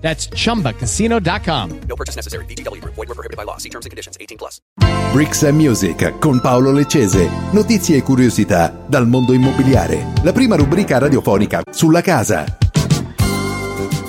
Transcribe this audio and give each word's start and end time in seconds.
That's 0.00 0.28
chumbacasino.com. 0.30 1.80
No 1.86 1.94
purchase 1.94 2.16
necessary. 2.16 2.44
VGW 2.46 2.80
Group. 2.80 2.94
Void 2.96 3.08
were 3.08 3.14
prohibited 3.14 3.36
by 3.36 3.44
law. 3.44 3.58
See 3.58 3.70
terms 3.70 3.86
and 3.86 3.90
conditions. 3.92 4.16
18 4.18 4.36
plus. 4.38 4.60
Bricks 5.12 5.42
and 5.42 5.56
Music 5.56 6.18
con 6.18 6.40
Paolo 6.40 6.72
Leccese. 6.72 7.28
Notizie 7.52 7.98
e 7.98 8.02
curiosità 8.02 8.72
dal 8.86 9.06
mondo 9.06 9.32
immobiliare. 9.32 10.12
La 10.22 10.32
prima 10.32 10.56
rubrica 10.56 10.98
radiofonica 10.98 11.62
sulla 11.70 12.00
casa. 12.00 12.69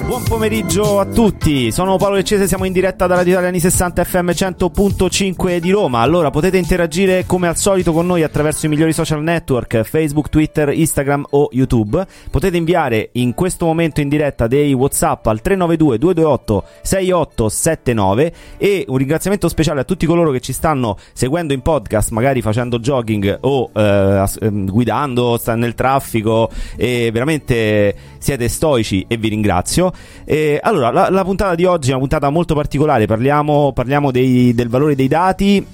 Buon 0.06 0.24
pomeriggio 0.24 1.00
a 1.00 1.06
tutti, 1.06 1.72
sono 1.72 1.96
Paolo 1.96 2.16
Leccese, 2.16 2.48
siamo 2.48 2.66
in 2.66 2.74
diretta 2.74 3.08
dalla 3.08 3.20
Radio 3.20 3.34
Italiani 3.34 3.60
60 3.60 4.04
FM 4.04 4.30
100.5 4.30 5.58
di 5.58 5.72
Roma. 5.72 6.00
Allora 6.00 6.30
potete 6.30 6.58
interagire 6.58 7.26
come 7.26 7.48
al 7.48 7.56
solito 7.56 7.94
con 7.94 8.08
noi 8.08 8.24
attraverso 8.24 8.66
i 8.66 8.70
migliori 8.70 8.92
social 8.92 9.24
network, 9.24 9.84
Facebook, 9.84 10.28
Twitter, 10.30 10.70
Instagram 10.70 11.26
o 11.30 11.48
YouTube. 11.52 12.06
Potete 12.30 12.58
inviare 12.58 13.10
in 13.14 13.34
questo 13.34 13.66
momento 13.66 14.02
in 14.02 14.10
diretta 14.10 14.48
dei 14.48 14.74
WhatsApp 14.74 15.28
al 15.28 15.40
392 15.40 15.98
228 15.98 16.64
6879 16.82 18.34
e 18.58 18.86
un 18.88 18.98
ringraziamento 18.98 19.48
speciale 19.48 19.82
a 19.82 19.84
tutti 19.86 20.06
coloro 20.06 20.32
che 20.32 20.42
ci 20.42 20.52
stanno 20.52 20.98
seguendo 21.14 21.54
in 21.54 21.62
podcast, 21.62 22.12
magari 22.12 22.42
facendo 22.42 22.80
jogging 22.80 23.38
o 23.42 23.70
eh, 23.74 24.26
ehm, 24.42 24.70
guidando, 24.70 25.38
sta 25.38 25.56
nel 25.56 25.74
traffico 25.74 26.50
e 26.76 27.12
veramente 27.14 27.96
siete 28.18 28.48
stoici 28.50 29.06
e 29.08 29.16
vi 29.18 29.30
ringrazio. 29.30 29.91
E 30.24 30.60
allora, 30.62 30.92
la, 30.92 31.10
la 31.10 31.24
puntata 31.24 31.56
di 31.56 31.66
oggi 31.66 31.90
è 31.90 31.92
una 31.92 32.00
puntata 32.00 32.30
molto 32.30 32.56
particolare, 32.56 33.06
parliamo, 33.06 33.72
parliamo 33.74 34.12
dei- 34.12 34.54
del 34.54 34.70
valore 34.70 34.96
dei 34.96 35.08
dati 35.08 35.66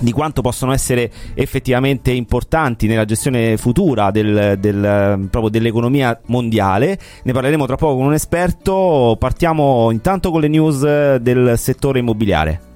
di 0.00 0.12
quanto 0.12 0.42
possono 0.42 0.72
essere 0.72 1.10
effettivamente 1.34 2.12
importanti 2.12 2.86
nella 2.86 3.04
gestione 3.04 3.56
futura 3.56 4.10
del, 4.10 4.56
del, 4.58 5.28
dell'economia 5.50 6.18
mondiale. 6.26 6.98
Ne 7.24 7.32
parleremo 7.32 7.66
tra 7.66 7.76
poco 7.76 7.96
con 7.96 8.06
un 8.06 8.14
esperto. 8.14 9.16
Partiamo 9.18 9.90
intanto 9.90 10.30
con 10.30 10.40
le 10.40 10.48
news 10.48 11.16
del 11.16 11.54
settore 11.56 11.98
immobiliare. 11.98 12.67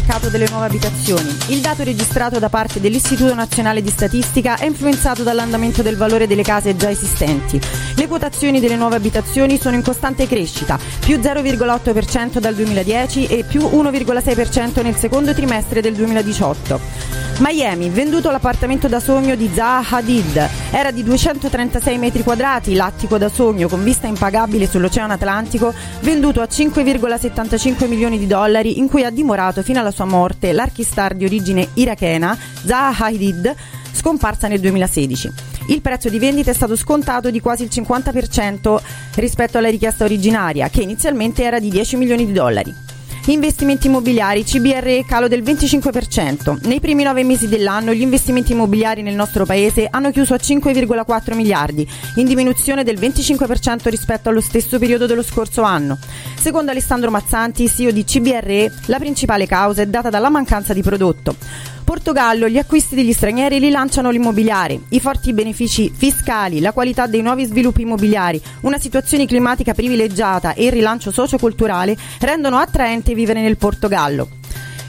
Mercato 0.00 0.30
delle 0.30 0.48
nuove 0.48 0.66
abitazioni. 0.66 1.36
Il 1.48 1.60
dato 1.60 1.84
registrato 1.84 2.38
da 2.38 2.48
parte 2.48 2.80
dell'Istituto 2.80 3.34
Nazionale 3.34 3.82
di 3.82 3.90
Statistica 3.90 4.56
è 4.56 4.64
influenzato 4.64 5.22
dall'andamento 5.22 5.82
del 5.82 5.96
valore 5.96 6.26
delle 6.26 6.42
case 6.42 6.74
già 6.74 6.90
esistenti. 6.90 7.60
Le 7.94 8.08
quotazioni 8.08 8.60
delle 8.60 8.76
nuove 8.76 8.96
abitazioni 8.96 9.58
sono 9.58 9.76
in 9.76 9.82
costante 9.82 10.26
crescita, 10.26 10.78
più 11.00 11.18
0,8% 11.18 12.38
dal 12.38 12.54
2010 12.54 13.26
e 13.26 13.44
più 13.44 13.60
1,6% 13.60 14.82
nel 14.82 14.96
secondo 14.96 15.34
trimestre 15.34 15.82
del 15.82 15.94
2018. 15.94 17.29
Miami, 17.40 17.88
venduto 17.88 18.30
l'appartamento 18.30 18.86
da 18.86 19.00
sogno 19.00 19.34
di 19.34 19.50
Zaha 19.50 19.96
Hadid. 19.96 20.48
Era 20.70 20.90
di 20.90 21.02
236 21.02 21.96
metri 21.96 22.22
quadrati, 22.22 22.74
l'attico 22.74 23.16
da 23.16 23.30
sogno 23.30 23.66
con 23.66 23.82
vista 23.82 24.06
impagabile 24.06 24.66
sull'Oceano 24.66 25.14
Atlantico, 25.14 25.72
venduto 26.00 26.42
a 26.42 26.44
5,75 26.44 27.88
milioni 27.88 28.18
di 28.18 28.26
dollari 28.26 28.78
in 28.78 28.88
cui 28.88 29.04
ha 29.04 29.10
dimorato 29.10 29.62
fino 29.62 29.80
alla 29.80 29.90
sua 29.90 30.04
morte 30.04 30.52
l'archistar 30.52 31.14
di 31.14 31.24
origine 31.24 31.68
irachena 31.74 32.36
Zaha 32.62 33.06
Hadid, 33.06 33.54
scomparsa 33.92 34.46
nel 34.46 34.60
2016. 34.60 35.32
Il 35.68 35.80
prezzo 35.80 36.10
di 36.10 36.18
vendita 36.18 36.50
è 36.50 36.54
stato 36.54 36.76
scontato 36.76 37.30
di 37.30 37.40
quasi 37.40 37.62
il 37.62 37.70
50% 37.72 38.78
rispetto 39.14 39.56
alla 39.56 39.70
richiesta 39.70 40.04
originaria, 40.04 40.68
che 40.68 40.82
inizialmente 40.82 41.42
era 41.42 41.58
di 41.58 41.70
10 41.70 41.96
milioni 41.96 42.26
di 42.26 42.32
dollari. 42.32 42.88
Investimenti 43.30 43.86
immobiliari, 43.86 44.42
CBRE 44.42 45.04
calo 45.06 45.28
del 45.28 45.44
25%. 45.44 46.66
Nei 46.66 46.80
primi 46.80 47.04
nove 47.04 47.22
mesi 47.22 47.46
dell'anno 47.46 47.94
gli 47.94 48.00
investimenti 48.00 48.50
immobiliari 48.50 49.02
nel 49.02 49.14
nostro 49.14 49.46
paese 49.46 49.86
hanno 49.88 50.10
chiuso 50.10 50.34
a 50.34 50.36
5,4 50.36 51.36
miliardi, 51.36 51.88
in 52.16 52.26
diminuzione 52.26 52.82
del 52.82 52.98
25% 52.98 53.88
rispetto 53.88 54.30
allo 54.30 54.40
stesso 54.40 54.80
periodo 54.80 55.06
dello 55.06 55.22
scorso 55.22 55.62
anno. 55.62 55.96
Secondo 56.36 56.72
Alessandro 56.72 57.12
Mazzanti, 57.12 57.68
CEO 57.68 57.92
di 57.92 58.02
CBRE, 58.02 58.72
la 58.86 58.98
principale 58.98 59.46
causa 59.46 59.82
è 59.82 59.86
data 59.86 60.10
dalla 60.10 60.28
mancanza 60.28 60.74
di 60.74 60.82
prodotto. 60.82 61.36
Portogallo, 61.84 62.48
gli 62.48 62.58
acquisti 62.58 62.94
degli 62.94 63.12
stranieri 63.12 63.58
rilanciano 63.58 64.10
l'immobiliare, 64.10 64.80
i 64.90 65.00
forti 65.00 65.32
benefici 65.32 65.92
fiscali, 65.94 66.60
la 66.60 66.72
qualità 66.72 67.06
dei 67.06 67.22
nuovi 67.22 67.44
sviluppi 67.44 67.82
immobiliari, 67.82 68.40
una 68.62 68.78
situazione 68.78 69.26
climatica 69.26 69.74
privilegiata 69.74 70.54
e 70.54 70.66
il 70.66 70.72
rilancio 70.72 71.10
socioculturale 71.10 71.96
rendono 72.20 72.58
attraente 72.58 73.14
vivere 73.14 73.40
nel 73.40 73.56
Portogallo. 73.56 74.28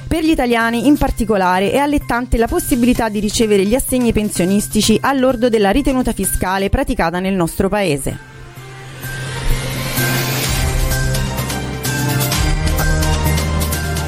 Per 0.07 0.24
gli 0.24 0.30
italiani 0.30 0.88
in 0.88 0.97
particolare 0.97 1.72
è 1.72 1.78
allettante 1.78 2.38
la 2.38 2.47
possibilità 2.47 3.07
di 3.07 3.19
ricevere 3.19 3.66
gli 3.66 3.75
assegni 3.75 4.12
pensionistici 4.12 4.97
all'ordo 5.01 5.47
della 5.47 5.72
ritenuta 5.72 6.12
fiscale 6.12 6.69
praticata 6.69 7.19
nel 7.19 7.34
nostro 7.34 7.69
paese. 7.69 8.30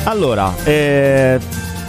Allora, 0.04 0.54
eh, 0.66 1.40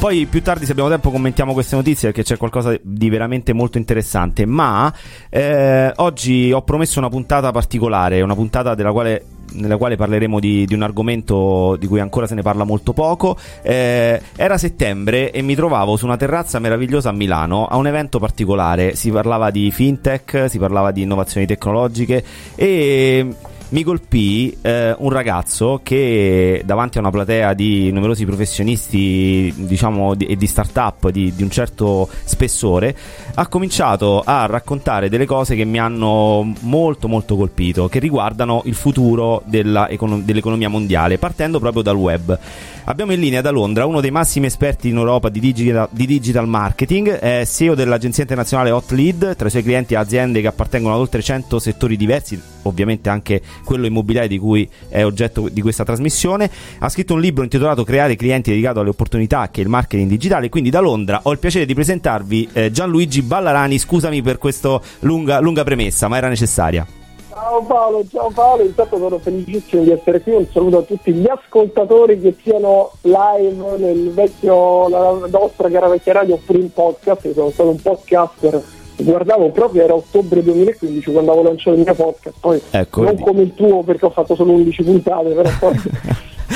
poi 0.05 0.27
più 0.27 0.43
tardi 0.43 0.67
se 0.67 0.73
abbiamo 0.73 0.91
tempo 0.91 1.11
commentiamo 1.11 1.55
queste 1.55 1.77
notizie 1.77 2.11
perché 2.11 2.25
c'è 2.25 2.37
qualcosa 2.37 2.77
di 2.79 3.09
veramente 3.09 3.55
molto 3.55 3.79
interessante, 3.79 4.45
ma 4.45 4.93
eh, 5.31 5.91
oggi 5.97 6.53
ho 6.53 6.61
promesso 6.61 6.99
una 6.99 7.09
puntata 7.09 7.51
particolare, 7.53 8.21
una 8.21 8.35
puntata 8.35 8.75
della 8.75 8.93
quale 8.93 9.25
nella 9.53 9.79
quale 9.79 9.97
parleremo 9.97 10.41
di, 10.41 10.67
di 10.67 10.75
un 10.75 10.83
argomento 10.83 11.77
di 11.79 11.87
cui 11.87 12.01
ancora 12.01 12.27
se 12.27 12.35
ne 12.35 12.43
parla 12.43 12.65
molto 12.65 12.93
poco. 12.93 13.39
Eh, 13.63 14.21
era 14.37 14.59
settembre 14.59 15.31
e 15.31 15.41
mi 15.41 15.55
trovavo 15.55 15.97
su 15.97 16.05
una 16.05 16.19
terrazza 16.19 16.59
meravigliosa 16.59 17.09
a 17.09 17.13
Milano 17.13 17.67
a 17.67 17.77
un 17.77 17.87
evento 17.87 18.19
particolare. 18.19 18.97
Si 18.97 19.11
parlava 19.11 19.51
di 19.51 19.71
fintech, 19.71 20.51
si 20.51 20.59
parlava 20.59 20.91
di 20.91 21.01
innovazioni 21.01 21.47
tecnologiche 21.47 22.23
e 22.55 23.27
mi 23.71 23.83
colpì 23.83 24.57
eh, 24.61 24.95
un 24.99 25.11
ragazzo 25.11 25.81
che 25.83 26.63
davanti 26.65 26.99
a 26.99 27.01
una 27.01 27.11
platea 27.11 27.55
di 27.55 27.91
numerosi 27.91 28.25
professionisti 28.25 29.53
diciamo 29.57 30.15
di, 30.15 30.27
e 30.27 30.37
di 30.37 30.47
start-up 30.47 31.09
di, 31.11 31.35
di 31.35 31.43
un 31.43 31.51
certo 31.51 32.09
spessore 32.25 32.97
ha 33.35 33.47
cominciato 33.49 34.23
a 34.25 34.47
raccontare 34.47 35.09
delle 35.09 35.27
cose 35.27 35.57
che 35.57 35.65
mi 35.65 35.79
hanno 35.79 36.53
molto 36.61 37.09
molto 37.09 37.37
colpito 37.37 37.89
che 37.89 37.99
riguardano 37.99 38.63
il 38.67 38.75
futuro 38.75 39.43
della 39.47 39.89
econo- 39.89 40.21
dell'economia 40.21 40.69
mondiale 40.69 41.19
partendo 41.19 41.59
proprio 41.59 41.83
dal 41.83 41.97
web. 41.97 42.39
Abbiamo 42.87 43.13
in 43.13 43.21
linea 43.21 43.41
da 43.41 43.51
Londra 43.51 43.87
uno 43.87 44.03
dei 44.03 44.11
massimi 44.11 44.45
esperti 44.47 44.91
in 44.91 44.97
Europa 44.99 45.31
di 45.31 45.41
digital, 45.41 45.89
di 45.91 46.05
digital 46.05 46.47
marketing, 46.47 47.13
è 47.13 47.43
CEO 47.47 47.75
dell'agenzia 47.75 48.25
internazionale 48.25 48.71
Hotlead, 48.71 49.37
tra 49.37 49.47
i 49.47 49.51
suoi 49.51 49.63
clienti 49.63 49.95
aziende 49.95 50.43
che 50.43 50.49
appartengono 50.49 50.95
ad 50.95 51.01
oltre 51.01 51.23
100 51.23 51.59
settori 51.59 51.97
diversi, 51.97 52.39
ovviamente 52.63 53.09
anche 53.09 53.41
quello 53.65 53.87
immobiliare 53.87 54.29
di 54.29 54.39
cui 54.39 54.69
è 54.89 55.05
oggetto 55.05 55.49
di 55.49 55.61
questa 55.61 55.85
trasmissione. 55.85 56.51
Ha 56.79 56.89
scritto 56.89 57.15
un 57.15 57.21
libro 57.21 57.43
intitolato 57.43 57.85
Creare 57.85 58.17
clienti 58.17 58.51
dedicato 58.51 58.81
alle 58.81 58.91
opportunità 58.91 59.49
che 59.51 59.61
è 59.61 59.65
il 59.65 59.71
marketing 59.71 60.09
digitale. 60.09 60.49
Quindi 60.49 60.71
da 60.71 60.81
Londra 60.81 61.21
ho 61.25 61.33
il 61.33 61.39
piacere 61.39 61.67
di 61.67 61.75
presentarvi 61.75 62.49
eh, 62.53 62.71
Gianluigi 62.71 63.23
Ballarani. 63.23 63.79
Scusami 63.79 64.23
per 64.23 64.39
questa 64.39 64.81
lunga, 65.01 65.41
lunga 65.41 65.65
premessa, 65.65 66.09
ma 66.09 66.17
era 66.17 66.29
necessaria. 66.29 66.87
Ciao 67.35 67.63
Paolo, 67.63 68.05
ciao 68.09 68.31
Paolo, 68.31 68.63
intanto 68.63 68.97
sono 68.97 69.19
felicissimo 69.19 69.83
di 69.83 69.91
essere 69.91 70.21
qui, 70.21 70.35
un 70.35 70.47
saluto 70.53 70.79
a 70.79 70.83
tutti 70.83 71.13
gli 71.13 71.27
ascoltatori 71.29 72.21
che 72.21 72.37
siano 72.41 72.93
live 73.01 73.77
nel 73.77 74.13
vecchio, 74.13 74.89
la 74.89 75.19
nostra 75.29 75.69
cara 75.69 75.89
vecchia 75.89 76.13
radio 76.13 76.35
oppure 76.35 76.61
in 76.61 76.73
podcast, 76.73 77.33
sono 77.33 77.51
stato 77.51 77.71
un 77.71 77.83
podcaster, 77.83 78.63
guardavo 78.97 79.51
proprio, 79.51 79.83
era 79.83 79.95
ottobre 79.95 80.43
2015 80.43 81.11
quando 81.13 81.33
avevo 81.33 81.49
lanciato 81.49 81.77
il 81.77 81.83
mio 81.85 81.95
podcast, 81.95 82.37
poi 82.41 82.61
Ecco, 82.71 83.03
non 83.03 83.11
vedi. 83.13 83.23
come 83.23 83.43
il 83.43 83.55
tuo 83.55 83.83
perché 83.83 84.05
ho 84.07 84.11
fatto 84.11 84.35
solo 84.35 84.53
11 84.53 84.83
puntate, 84.85 85.31
però 85.31 85.51
poi 85.59 85.75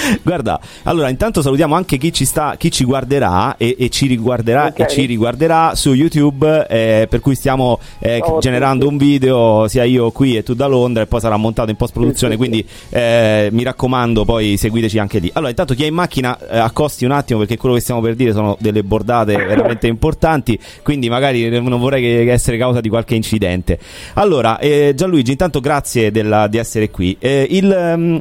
Guarda, 0.23 0.61
allora 0.85 1.09
intanto 1.09 1.43
salutiamo 1.43 1.75
anche 1.75 1.97
chi 1.99 2.13
ci 2.13 2.25
sta, 2.25 2.55
chi 2.57 2.71
ci 2.71 2.85
guarderà 2.85 3.57
e, 3.57 3.77
e 3.79 3.89
ci 3.91 4.07
riguarderà 4.07 4.67
Ok. 4.67 4.81
e 4.81 4.89
ci 4.89 5.05
riguarderà 5.07 5.75
su 5.75 5.93
YouTube, 5.93 6.67
eh, 6.69 7.07
per 7.09 7.21
cui 7.21 7.35
stiamo 7.35 7.79
eh, 7.99 8.19
a 8.23 8.39
generando 8.39 8.85
tutti. 8.85 8.93
un 8.93 8.99
video 8.99 9.67
sia 9.69 9.85
io 9.85 10.11
qui 10.11 10.37
e 10.37 10.43
tu 10.43 10.55
da 10.55 10.67
Londra 10.67 11.03
e 11.03 11.07
poi 11.07 11.21
sarà 11.21 11.37
montato 11.37 11.71
in 11.71 11.77
post 11.77 11.93
produzione, 11.93 12.37
Sì, 12.37 12.43
sì, 12.43 12.49
quindi 12.49 12.69
eh, 12.91 13.49
mi 13.53 13.63
raccomando 13.63 14.25
poi 14.25 14.57
seguiteci 14.57 14.99
anche 14.99 15.19
lì. 15.19 15.31
Allora 15.35 15.51
intanto 15.51 15.75
chi 15.75 15.85
è 15.85 15.87
in 15.87 15.95
macchina 15.95 16.39
eh, 16.49 16.59
accosti 16.59 17.05
un 17.05 17.13
attimo 17.13 17.39
perché 17.41 17.57
quello 17.57 17.75
che 17.75 17.81
stiamo 17.81 18.01
per 18.01 18.15
dire 18.15 18.33
sono 18.33 18.57
delle 18.61 18.83
bordate 18.83 19.37
veramente 19.37 19.87
importanti, 19.87 20.59
quindi 20.83 21.09
magari 21.09 21.49
non 21.61 21.79
vorrei 21.79 22.03
che 22.03 22.31
essere 22.33 22.57
causa 22.59 22.81
di 22.81 22.89
qualche 22.89 23.15
incidente. 23.15 23.79
Allora, 24.15 24.59
eh, 24.59 24.93
Gianluigi, 24.95 25.33
intanto 25.33 25.61
grazie 25.61 26.11
della- 26.11 26.47
di 26.49 26.59
essere 26.59 26.91
qui. 26.91 27.17
Eh, 27.19 27.47
il, 27.51 27.71
ehm, 27.71 28.15
eh, 28.17 28.21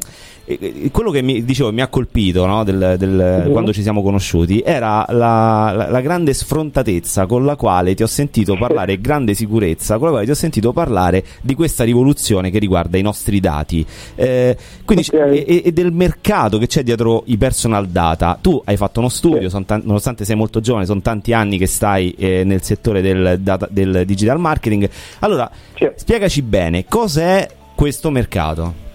quello 0.90 1.10
che 1.10 1.20
mi, 1.22 1.44
dicevo, 1.44 1.72
mi 1.72 1.82
ha 1.82 1.88
colpito 1.88 2.46
no, 2.46 2.64
del- 2.64 2.94
del- 2.98 3.42
Mhm. 3.46 3.52
quando 3.52 3.72
ci 3.72 3.82
siamo 3.82 4.02
conosciuti 4.02 4.62
era 4.64 5.04
la, 5.10 5.72
la- 5.74 5.90
la 5.90 6.00
grande 6.00 6.32
sfrontatezza 6.32 7.26
con 7.26 7.44
la 7.44 7.56
quale 7.56 7.94
ti 7.94 8.02
ho 8.02 8.06
sentito 8.06 8.56
parlare, 8.56 8.98
grande 9.00 9.34
sicurezza, 9.34 9.96
con 9.98 10.06
la 10.06 10.10
quale 10.12 10.24
ti 10.24 10.30
ho 10.30 10.34
sentito 10.34 10.72
parlare 10.72 11.24
di 11.42 11.54
questa 11.54 11.84
rivoluzione 11.84 12.50
che 12.50 12.58
riguarda 12.58 12.96
i 12.96 13.02
nostri 13.02 13.40
dati. 13.40 13.84
Eh, 14.14 14.56
quindi 14.84 15.04
Ok. 15.12 15.14
e, 15.46 15.62
e- 15.66 15.72
del 15.72 15.92
mercato 15.92 16.56
che 16.58 16.66
c'è 16.66 16.82
dietro 16.82 17.22
i 17.26 17.36
personal 17.36 17.86
data. 17.88 18.38
Tu 18.40 18.60
hai 18.64 18.76
fatto 18.76 19.00
uno 19.00 19.08
studio, 19.10 19.48
Sì. 19.50 19.64
tan- 19.66 19.82
nonostante 19.84 20.24
sei 20.24 20.36
molto 20.36 20.60
giovane, 20.60 20.86
sono 20.86 21.00
tanti 21.02 21.32
anni 21.32 21.58
che 21.58 21.66
stai 21.66 22.14
eh, 22.18 22.44
nel 22.44 22.62
settore 22.62 23.02
del, 23.02 23.38
data- 23.40 23.68
del 23.70 24.04
digital 24.06 24.38
marketing. 24.40 24.88
Allora, 25.20 25.50
Sì. 25.76 25.88
spiegaci 25.94 26.42
bene 26.42 26.86
cos'è 26.88 27.46
questo 27.74 28.10
mercato. 28.10 28.86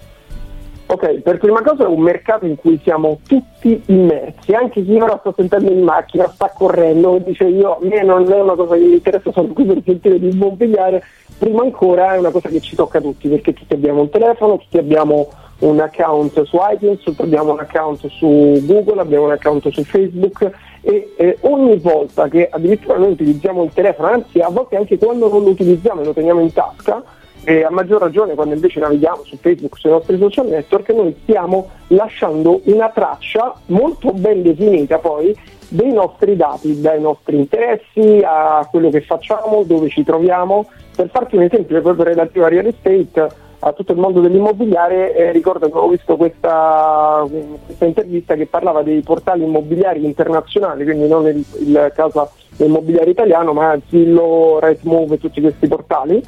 Ok, 0.86 1.20
per 1.20 1.38
prima 1.38 1.62
cosa 1.62 1.84
è 1.84 1.86
un 1.86 2.00
mercato 2.00 2.44
in 2.44 2.56
cui 2.56 2.78
siamo 2.82 3.18
tutti 3.26 3.82
immersi, 3.86 4.52
anche 4.52 4.84
chi 4.84 4.94
ora 5.00 5.16
sta 5.18 5.32
sentendo 5.34 5.70
in 5.70 5.82
macchina, 5.82 6.28
sta 6.28 6.52
correndo, 6.54 7.18
dice 7.24 7.44
io, 7.44 7.76
a 7.76 7.78
me 7.80 8.02
non 8.02 8.30
è 8.30 8.40
una 8.40 8.54
cosa 8.54 8.74
che 8.74 8.82
mi 8.82 8.92
interessa, 8.92 9.32
sono 9.32 9.48
qui 9.54 9.64
per 9.64 9.80
sentire 9.82 10.18
di 10.18 10.28
immobiliare, 10.28 11.02
prima 11.38 11.62
ancora 11.62 12.14
è 12.14 12.18
una 12.18 12.30
cosa 12.30 12.50
che 12.50 12.60
ci 12.60 12.76
tocca 12.76 12.98
a 12.98 13.00
tutti, 13.00 13.28
perché 13.28 13.54
tutti 13.54 13.72
abbiamo 13.72 14.02
un 14.02 14.10
telefono, 14.10 14.58
tutti 14.58 14.76
abbiamo 14.76 15.28
un 15.60 15.80
account 15.80 16.42
su 16.42 16.58
iTunes, 16.70 17.00
abbiamo 17.16 17.52
un 17.52 17.60
account 17.60 18.06
su 18.08 18.60
Google, 18.64 19.00
abbiamo 19.00 19.24
un 19.24 19.32
account 19.32 19.66
su 19.70 19.82
Facebook 19.84 20.50
e 20.82 21.14
eh, 21.16 21.38
ogni 21.42 21.76
volta 21.78 22.28
che 22.28 22.46
addirittura 22.50 22.98
noi 22.98 23.12
utilizziamo 23.12 23.64
il 23.64 23.72
telefono, 23.72 24.08
anzi 24.08 24.40
a 24.40 24.50
volte 24.50 24.76
anche 24.76 24.98
quando 24.98 25.28
non 25.28 25.44
lo 25.44 25.48
utilizziamo 25.48 26.02
e 26.02 26.04
lo 26.04 26.12
teniamo 26.12 26.40
in 26.40 26.52
tasca, 26.52 27.02
e 27.44 27.62
a 27.62 27.70
maggior 27.70 28.00
ragione 28.00 28.34
quando 28.34 28.54
invece 28.54 28.80
navighiamo 28.80 29.22
su 29.24 29.36
Facebook, 29.36 29.78
sui 29.78 29.90
nostri 29.90 30.16
social 30.18 30.46
network, 30.48 30.88
noi 30.90 31.14
stiamo 31.22 31.68
lasciando 31.88 32.60
una 32.64 32.88
traccia 32.88 33.54
molto 33.66 34.12
ben 34.12 34.42
definita 34.42 34.98
poi 34.98 35.36
dei 35.68 35.92
nostri 35.92 36.36
dati, 36.36 36.80
dai 36.80 37.00
nostri 37.00 37.36
interessi 37.36 38.22
a 38.24 38.66
quello 38.70 38.90
che 38.90 39.02
facciamo, 39.02 39.62
dove 39.64 39.88
ci 39.88 40.04
troviamo. 40.04 40.68
Per 40.94 41.08
farti 41.10 41.36
un 41.36 41.42
esempio 41.42 41.80
proprio 41.82 42.04
relativo 42.04 42.44
a 42.44 42.48
real 42.48 42.66
estate, 42.66 43.28
a 43.58 43.72
tutto 43.72 43.92
il 43.92 43.98
mondo 43.98 44.20
dell'immobiliare, 44.20 45.14
eh, 45.14 45.32
ricordo 45.32 45.68
che 45.68 45.76
ho 45.76 45.88
visto 45.88 46.16
questa, 46.16 47.26
questa 47.64 47.84
intervista 47.84 48.34
che 48.34 48.46
parlava 48.46 48.82
dei 48.82 49.00
portali 49.00 49.42
immobiliari 49.42 50.04
internazionali, 50.04 50.84
quindi 50.84 51.08
non 51.08 51.26
il, 51.26 51.44
il 51.58 51.92
caso 51.94 52.30
immobiliare 52.58 53.10
italiano, 53.10 53.52
ma 53.52 53.76
Zillow, 53.88 54.60
Rightmove 54.60 55.14
e 55.14 55.18
tutti 55.18 55.40
questi 55.40 55.66
portali 55.66 56.22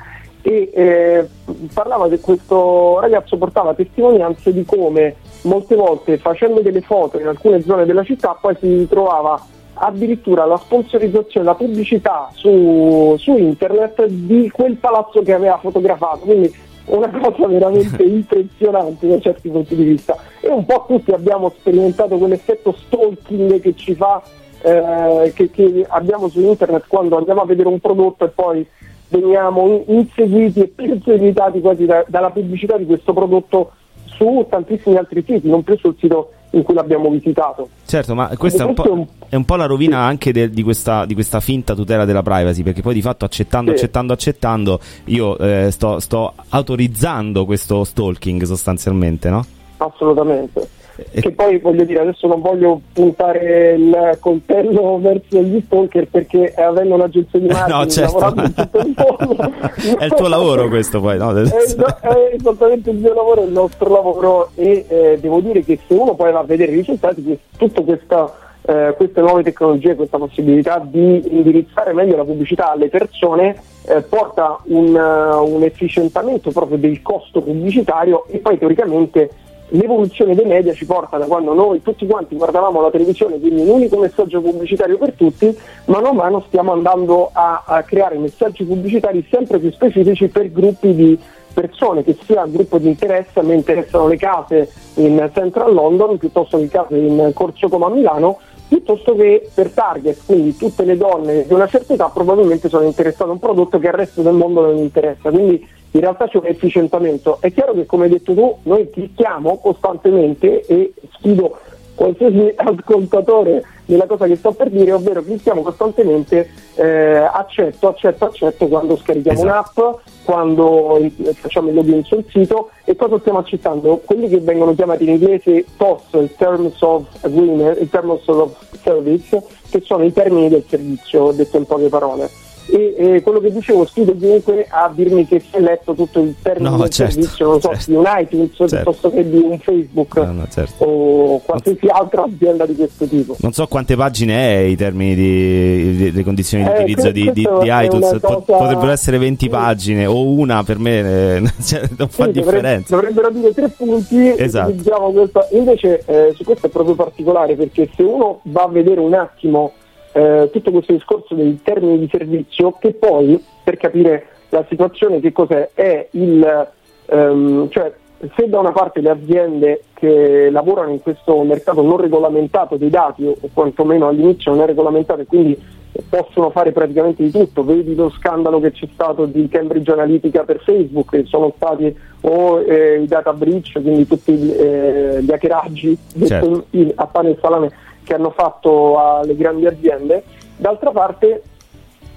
e 0.46 0.70
eh, 0.72 1.28
parlava 1.74 2.06
di 2.06 2.20
questo 2.20 3.00
ragazzo 3.00 3.36
portava 3.36 3.74
testimonianze 3.74 4.52
di 4.52 4.64
come 4.64 5.16
molte 5.42 5.74
volte 5.74 6.18
facendo 6.18 6.60
delle 6.60 6.82
foto 6.82 7.18
in 7.18 7.26
alcune 7.26 7.62
zone 7.62 7.84
della 7.84 8.04
città 8.04 8.38
poi 8.40 8.56
si 8.60 8.86
trovava 8.88 9.44
addirittura 9.74 10.44
la 10.44 10.56
sponsorizzazione, 10.56 11.46
la 11.46 11.56
pubblicità 11.56 12.30
su, 12.32 13.16
su 13.18 13.36
internet 13.36 14.06
di 14.06 14.48
quel 14.50 14.76
palazzo 14.76 15.20
che 15.22 15.34
aveva 15.34 15.58
fotografato, 15.58 16.18
quindi 16.20 16.54
una 16.86 17.10
cosa 17.10 17.46
veramente 17.48 18.02
impressionante 18.04 19.06
da 19.06 19.20
certi 19.20 19.50
punti 19.50 19.74
di 19.74 19.84
vista. 19.84 20.16
E 20.40 20.48
un 20.48 20.64
po' 20.64 20.86
tutti 20.86 21.10
abbiamo 21.10 21.52
sperimentato 21.58 22.16
quell'effetto 22.16 22.74
stalking 22.86 23.60
che 23.60 23.74
ci 23.74 23.94
fa 23.94 24.22
eh, 24.62 25.32
che, 25.34 25.50
che 25.50 25.84
abbiamo 25.88 26.28
su 26.28 26.40
internet 26.40 26.86
quando 26.86 27.18
andiamo 27.18 27.42
a 27.42 27.46
vedere 27.46 27.68
un 27.68 27.78
prodotto 27.78 28.24
e 28.24 28.28
poi 28.28 28.66
veniamo 29.08 29.66
in- 29.86 29.96
inseguiti 29.98 30.60
e 30.60 30.66
perseguitati 30.68 31.60
quasi 31.60 31.84
da- 31.86 32.04
dalla 32.08 32.30
pubblicità 32.30 32.76
di 32.76 32.86
questo 32.86 33.12
prodotto 33.12 33.72
su 34.04 34.46
tantissimi 34.48 34.96
altri 34.96 35.22
siti, 35.26 35.48
non 35.48 35.62
più 35.62 35.76
sul 35.76 35.94
sito 35.98 36.30
in 36.50 36.62
cui 36.62 36.74
l'abbiamo 36.74 37.10
visitato. 37.10 37.68
Certo, 37.84 38.14
ma 38.14 38.30
questa 38.36 38.62
è 38.62 38.66
un 38.66 38.74
questo 38.74 38.92
è 38.92 38.96
un- 38.96 39.06
è 39.28 39.34
un 39.36 39.44
po' 39.44 39.56
la 39.56 39.66
rovina 39.66 39.98
anche 39.98 40.32
de- 40.32 40.48
di, 40.48 40.62
questa, 40.62 41.04
di 41.04 41.12
questa 41.12 41.40
finta 41.40 41.74
tutela 41.74 42.04
della 42.06 42.22
privacy, 42.22 42.62
perché 42.62 42.80
poi 42.80 42.94
di 42.94 43.02
fatto 43.02 43.24
accettando, 43.26 43.70
Sì. 43.72 43.76
accettando, 43.76 44.12
accettando, 44.14 44.80
io 45.06 45.36
eh, 45.38 45.70
sto, 45.70 45.98
sto 46.00 46.32
autorizzando 46.48 47.44
questo 47.44 47.84
stalking 47.84 48.42
sostanzialmente, 48.44 49.28
no? 49.28 49.44
Assolutamente. 49.78 50.66
E- 50.96 51.20
Che 51.20 51.32
poi 51.32 51.58
voglio 51.58 51.84
dire, 51.84 52.00
adesso 52.00 52.26
non 52.26 52.40
voglio 52.40 52.80
puntare 52.92 53.74
il 53.74 54.16
coltello 54.20 54.98
verso 55.00 55.42
gli 55.42 55.62
stalker 55.66 56.08
perché 56.08 56.54
eh, 56.54 56.62
avendo 56.62 56.94
un'agenzia 56.94 57.38
di 57.38 57.46
marketing 57.52 57.78
No, 57.78 57.86
certo. 57.86 58.18
lavorando 58.18 58.42
in 58.42 58.54
tutto 58.54 58.78
il 58.78 58.94
mondo 58.96 59.52
È 59.98 60.04
il 60.04 60.14
tuo 60.14 60.28
lavoro 60.28 60.68
questo 60.68 61.00
poi, 61.00 61.18
no? 61.18 61.32
È, 61.36 61.42
è 61.42 62.34
esattamente 62.34 62.90
il 62.90 62.96
mio 62.96 63.12
lavoro, 63.12 63.44
il 63.44 63.52
nostro 63.52 63.92
lavoro 63.92 64.50
e 64.54 64.84
eh, 64.88 65.18
devo 65.20 65.40
dire 65.40 65.62
che 65.62 65.78
se 65.86 65.94
uno 65.94 66.14
poi 66.14 66.32
va 66.32 66.40
a 66.40 66.44
vedere 66.44 66.72
i 66.72 66.76
risultati, 66.76 67.22
che 67.22 67.38
tutta 67.56 67.82
questa, 67.82 68.32
eh, 68.62 68.94
queste 68.96 69.20
nuove 69.20 69.42
tecnologie, 69.42 69.94
questa 69.94 70.18
possibilità 70.18 70.82
di 70.82 71.22
indirizzare 71.30 71.92
meglio 71.92 72.16
la 72.16 72.24
pubblicità 72.24 72.70
alle 72.70 72.88
persone 72.88 73.56
eh, 73.88 74.02
porta 74.02 74.58
un, 74.64 74.94
eh, 74.94 75.34
un 75.36 75.62
efficientamento 75.62 76.50
proprio 76.50 76.78
del 76.78 77.02
costo 77.02 77.40
pubblicitario 77.40 78.24
e 78.28 78.38
poi 78.38 78.58
teoricamente 78.58 79.30
l'evoluzione 79.68 80.34
dei 80.34 80.44
media 80.44 80.72
ci 80.72 80.86
porta 80.86 81.16
da 81.18 81.26
quando 81.26 81.52
noi 81.52 81.82
tutti 81.82 82.06
quanti 82.06 82.36
guardavamo 82.36 82.80
la 82.80 82.90
televisione, 82.90 83.38
quindi 83.38 83.62
un 83.62 83.68
unico 83.68 83.98
messaggio 83.98 84.40
pubblicitario 84.40 84.98
per 84.98 85.12
tutti, 85.12 85.56
mano 85.86 86.08
a 86.08 86.12
mano 86.12 86.44
stiamo 86.46 86.72
andando 86.72 87.30
a, 87.32 87.64
a 87.66 87.82
creare 87.82 88.16
messaggi 88.18 88.64
pubblicitari 88.64 89.26
sempre 89.30 89.58
più 89.58 89.70
specifici 89.72 90.28
per 90.28 90.50
gruppi 90.52 90.94
di 90.94 91.18
persone, 91.52 92.04
che 92.04 92.16
sia 92.24 92.44
il 92.44 92.52
gruppo 92.52 92.78
di 92.78 92.88
interesse, 92.88 93.40
a 93.40 93.42
me 93.42 93.54
interessano 93.54 94.08
le 94.08 94.16
case 94.16 94.70
in 94.94 95.30
Central 95.32 95.72
London 95.72 96.18
piuttosto 96.18 96.58
che 96.58 96.68
case 96.68 96.96
in 96.96 97.30
Corso 97.32 97.68
Como 97.68 97.86
a 97.86 97.90
Milano, 97.90 98.38
piuttosto 98.68 99.14
che 99.14 99.48
per 99.54 99.70
target, 99.70 100.18
quindi 100.26 100.56
tutte 100.56 100.84
le 100.84 100.96
donne 100.96 101.46
di 101.46 101.54
una 101.54 101.66
certa 101.66 101.94
età 101.94 102.08
probabilmente 102.08 102.68
sono 102.68 102.84
interessate 102.84 103.30
a 103.30 103.32
un 103.32 103.38
prodotto 103.38 103.78
che 103.78 103.88
al 103.88 103.94
resto 103.94 104.22
del 104.22 104.34
mondo 104.34 104.60
non 104.60 104.76
interessa. 104.76 105.30
Quindi 105.30 105.66
in 105.96 106.02
realtà 106.02 106.28
c'è 106.28 106.38
un 106.38 106.46
efficientamento. 106.46 107.38
È 107.40 107.52
chiaro 107.52 107.72
che 107.72 107.86
come 107.86 108.04
hai 108.04 108.10
detto 108.10 108.34
tu, 108.34 108.56
noi 108.62 108.88
clicchiamo 108.90 109.58
costantemente 109.58 110.64
e 110.66 110.92
sfido 111.14 111.58
qualsiasi 111.94 112.52
ascoltatore 112.54 113.64
nella 113.86 114.06
cosa 114.06 114.26
che 114.26 114.36
sto 114.36 114.52
per 114.52 114.68
dire, 114.68 114.92
ovvero 114.92 115.22
clicchiamo 115.22 115.62
costantemente 115.62 116.48
eh, 116.74 117.16
accetto, 117.16 117.88
accetto, 117.88 118.26
accetto 118.26 118.66
quando 118.66 118.96
scarichiamo 118.96 119.38
Esatto. 119.38 119.82
un'app, 119.82 120.00
quando 120.24 120.96
eh, 120.98 121.10
facciamo 121.34 121.68
il 121.68 121.74
login 121.74 122.04
sul 122.04 122.24
sito 122.28 122.70
e 122.84 122.94
cosa 122.96 123.18
stiamo 123.20 123.38
accettando? 123.38 124.02
Quelli 124.04 124.28
che 124.28 124.40
vengono 124.40 124.74
chiamati 124.74 125.04
in 125.04 125.10
inglese 125.10 125.64
TOS, 125.76 126.02
il 126.12 126.34
Terms 126.36 126.82
of 126.82 127.06
Agreement, 127.22 127.80
il 127.80 127.88
Terms 127.88 128.26
of 128.26 128.56
Service, 128.82 129.42
che 129.70 129.80
sono 129.84 130.04
i 130.04 130.12
termini 130.12 130.48
del 130.48 130.64
servizio, 130.68 131.32
detto 131.32 131.56
in 131.56 131.64
poche 131.64 131.88
parole. 131.88 132.45
E 132.68 132.94
eh, 132.98 133.22
quello 133.22 133.38
che 133.40 133.52
dicevo, 133.52 133.86
sfido 133.86 134.16
chiunque 134.16 134.66
a 134.68 134.90
dirmi 134.94 135.26
che 135.26 135.40
si 135.40 135.56
è 135.56 135.60
letto 135.60 135.94
tutto 135.94 136.20
il 136.20 136.34
termine 136.42 136.70
No, 136.70 136.76
del 136.78 136.88
certo, 136.90 137.12
servizio, 137.12 137.46
non 137.48 137.60
so, 137.60 137.68
certo. 137.70 137.90
di 137.90 137.96
un 137.96 138.04
iTunes 138.18 138.50
Certo. 138.56 138.74
piuttosto 138.76 139.10
che 139.12 139.28
di 139.30 139.36
un 139.36 139.58
Facebook 139.58 140.16
No, 140.16 140.32
no, 140.32 140.46
certo. 140.50 140.84
o 140.84 141.38
qualsiasi 141.44 141.86
altra 141.88 142.24
azienda 142.24 142.66
di 142.66 142.74
questo 142.74 143.06
tipo. 143.06 143.36
Non 143.40 143.52
so 143.52 143.66
quante 143.66 143.94
pagine 143.96 144.54
è 144.54 144.58
i 144.62 144.74
termini 144.76 145.14
di, 145.14 145.96
di- 145.96 146.12
le 146.12 146.24
condizioni 146.24 146.64
di 146.64 146.70
Eh, 146.70 146.72
utilizzo 146.80 147.10
di, 147.12 147.22
di- 147.32 147.48
di 147.60 147.68
iTunes. 147.70 148.18
cosa- 148.20 148.40
potrebbero 148.40 148.90
essere 148.90 149.18
20 149.18 149.48
pagine 149.48 150.06
o 150.06 150.24
una 150.28 150.64
per 150.64 150.78
me, 150.78 151.36
eh, 151.36 151.42
cioè, 151.62 151.82
non 151.96 152.08
fa 152.08 152.24
Sì, 152.24 152.32
dovre- 152.32 152.32
differenza. 152.32 152.94
dovrebbero 152.96 153.30
dire 153.30 153.52
tre 153.54 153.68
punti 153.68 154.34
Esatto. 154.36 154.72
questo. 155.12 155.46
invece 155.52 156.02
eh, 156.06 156.32
su 156.34 156.42
questo 156.44 156.66
è 156.66 156.70
proprio 156.70 156.94
particolare 156.94 157.54
perché 157.54 157.88
se 157.94 158.02
uno 158.02 158.40
va 158.44 158.62
a 158.62 158.68
vedere 158.68 159.00
un 159.00 159.14
attimo 159.14 159.72
eh, 160.16 160.48
tutto 160.50 160.70
questo 160.70 160.94
discorso 160.94 161.34
dei 161.34 161.60
termini 161.62 161.98
di 161.98 162.08
servizio 162.10 162.72
che 162.80 162.94
poi 162.94 163.42
per 163.62 163.76
capire 163.76 164.28
la 164.48 164.64
situazione 164.66 165.20
che 165.20 165.30
cos'è 165.30 165.70
è 165.74 166.08
il 166.12 166.68
ehm, 167.04 167.68
cioè 167.68 167.92
se 168.34 168.48
da 168.48 168.60
una 168.60 168.72
parte 168.72 169.02
le 169.02 169.10
aziende 169.10 169.82
che 169.92 170.48
lavorano 170.50 170.92
in 170.92 171.02
questo 171.02 171.42
mercato 171.42 171.82
non 171.82 171.98
regolamentato 171.98 172.76
dei 172.76 172.88
dati 172.88 173.26
o 173.26 173.36
quantomeno 173.52 174.08
all'inizio 174.08 174.52
non 174.52 174.62
è 174.62 174.66
regolamentato 174.66 175.20
e 175.20 175.26
quindi 175.26 175.60
possono 176.08 176.50
fare 176.50 176.72
praticamente 176.72 177.22
di 177.22 177.30
tutto, 177.30 177.64
vedi 177.64 177.94
lo 177.94 178.10
scandalo 178.10 178.60
che 178.60 178.72
c'è 178.72 178.86
stato 178.92 179.26
di 179.26 179.48
Cambridge 179.48 179.90
Analytica 179.92 180.44
per 180.44 180.60
Facebook, 180.60 181.10
che 181.10 181.24
sono 181.24 181.52
stati 181.56 181.94
o 182.22 182.60
eh, 182.60 183.00
i 183.00 183.06
data 183.06 183.32
breach, 183.32 183.72
quindi 183.80 184.06
tutti 184.06 184.32
eh, 184.54 185.18
gli 185.22 185.32
hackeraggi 185.32 185.96
Certo. 186.26 186.66
in- 186.76 186.92
a 186.94 187.06
pane 187.06 187.30
e 187.30 187.38
salame 187.40 187.70
che 188.06 188.14
hanno 188.14 188.30
fatto 188.30 188.98
alle 188.98 189.34
grandi 189.34 189.66
aziende, 189.66 190.22
d'altra 190.56 190.90
parte 190.92 191.42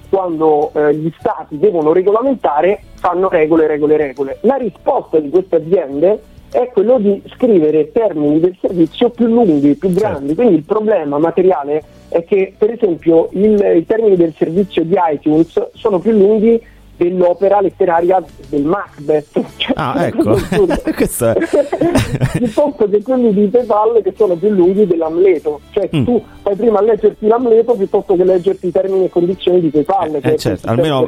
quando 0.08 0.70
eh, 0.74 0.94
gli 0.94 1.12
stati 1.18 1.58
devono 1.58 1.92
regolamentare 1.92 2.80
fanno 2.94 3.28
regole, 3.28 3.66
regole, 3.66 3.96
regole. 3.96 4.38
La 4.42 4.54
risposta 4.56 5.18
di 5.18 5.28
queste 5.30 5.56
aziende 5.56 6.20
è 6.52 6.68
quello 6.72 6.98
di 6.98 7.22
scrivere 7.34 7.90
termini 7.92 8.40
del 8.40 8.56
servizio 8.60 9.10
più 9.10 9.26
lunghi, 9.26 9.74
più 9.74 9.90
grandi. 9.92 10.34
Quindi 10.34 10.54
il 10.56 10.64
problema 10.64 11.18
materiale 11.18 11.82
è 12.08 12.24
che, 12.24 12.54
per 12.56 12.70
esempio, 12.70 13.28
il- 13.32 13.76
i 13.76 13.86
termini 13.86 14.16
del 14.16 14.34
servizio 14.36 14.84
di 14.84 14.96
iTunes 15.12 15.70
sono 15.74 15.98
più 16.00 16.10
lunghi 16.12 16.60
dell'opera 16.96 17.60
letteraria 17.62 18.22
del 18.48 18.62
Macbeth. 18.64 19.40
Cioè, 19.56 19.72
Ah, 19.76 20.06
ecco. 20.06 20.36
Questo 20.94 21.28
è- 21.30 21.36
piuttosto 22.36 22.88
che 22.88 23.00
quelli 23.02 23.32
di 23.32 23.46
PayPal 23.46 24.00
che 24.02 24.12
sono 24.16 24.34
più 24.34 24.48
lunghi 24.50 24.86
dell'Amleto. 24.86 25.60
Cioè 25.88 26.00
Mm. 26.00 26.04
tu 26.04 26.22
fai 26.42 26.56
prima 26.56 26.78
a 26.78 26.82
leggerti 26.82 27.26
l'Amleto 27.26 27.74
piuttosto 27.74 28.16
che 28.16 28.24
leggerti 28.24 28.66
i 28.68 28.72
termini 28.72 29.04
e 29.04 29.08
condizioni 29.08 29.60
di 29.60 29.68
PayPal. 29.68 30.18
che 30.20 30.28
Eh, 30.30 30.34
è 30.34 30.36
certo, 30.36 30.68
almeno, 30.68 31.06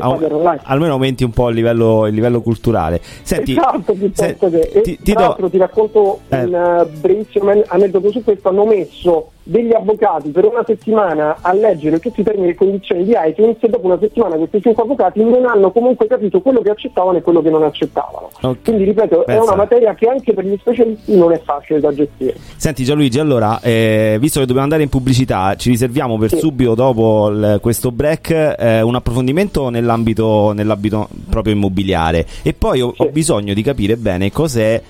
almeno 0.65 0.93
aumenti 0.93 1.25
un 1.25 1.31
po' 1.31 1.49
il 1.51 1.55
livello, 1.57 2.07
il 2.07 2.15
livello 2.15 2.41
culturale. 2.41 3.01
Senti, 3.23 3.53
esatto, 3.53 3.93
piuttosto 3.93 4.49
se- 4.51 4.69
che. 4.73 4.81
Ti, 4.83 4.99
ti 5.03 5.13
tra 5.13 5.23
do- 5.23 5.29
l'altro 5.29 5.51
ti 5.51 5.59
racconto 5.59 6.21
Eh. 6.29 6.45
un 6.45 6.55
eh, 6.55 6.87
brevissimo 6.99 7.51
an- 7.51 7.65
aneddoto 7.67 8.11
su 8.11 8.23
questo. 8.25 8.49
Hanno 8.49 8.65
messo 8.67 9.31
degli 9.45 9.73
avvocati 9.75 10.29
per 10.31 10.45
una 10.45 10.63
settimana 10.65 11.39
a 11.41 11.53
leggere 11.53 11.99
tutti 11.99 12.21
i 12.21 12.23
termini 12.23 12.51
e 12.51 12.55
condizioni 12.55 13.03
di 13.03 13.13
iTunes 13.27 13.57
e 13.59 13.69
dopo 13.69 13.87
una 13.87 13.99
settimana 13.99 14.37
questi 14.37 14.61
cinque 14.63 14.85
avvocati 14.85 15.21
non 15.25 15.45
hanno 15.47 15.73
comunque 15.73 16.07
capito 16.07 16.41
quello 16.41 16.61
che 16.61 16.71
accettavano 16.71 17.19
e 17.19 17.23
quello 17.23 17.43
che 17.43 17.51
non 17.51 17.65
accettavano. 17.65 18.31
Ok. 18.41 18.59
Quindi 18.63 18.85
ripeto, 18.85 19.23
è 19.23 19.25
Pensa. 19.25 19.43
una 19.43 19.57
materia 19.57 19.95
che 19.95 20.07
anche 20.07 20.33
per 20.33 20.45
gli 20.45 20.57
specialisti 20.61 21.17
non 21.17 21.33
è 21.33 21.41
facile 21.45 21.81
da 21.81 21.93
gestire. 21.93 22.35
Senti 22.57 22.85
Gianluigi, 22.85 23.19
allora, 23.19 23.61
eh, 23.63 24.17
visto 24.21 24.39
che 24.39 24.47
dobbiamo 24.47 24.62
andare 24.63 24.83
in 24.83 24.89
pubblicità, 24.89 25.55
ci 25.57 25.71
riserviamo 25.71 26.17
per 26.19 26.31
Sì. 26.31 26.39
subito 26.39 26.75
dopo 26.75 27.29
il- 27.29 27.59
questo 27.61 27.91
break 27.93 28.57
eh, 28.59 28.81
un 28.83 28.95
approfondimento 28.95 29.69
nell'ambito, 29.69 30.53
nell'ambito 30.53 31.09
proprio 31.29 31.55
immobiliare 31.55 32.27
e 32.43 32.53
poi 32.53 32.81
ho, 32.81 32.93
ho 32.97 33.05
Sì. 33.05 33.11
bisogno 33.11 33.55
di 33.55 33.63
capire 33.63 33.97
bene 33.97 34.31
cos'è 34.33 34.81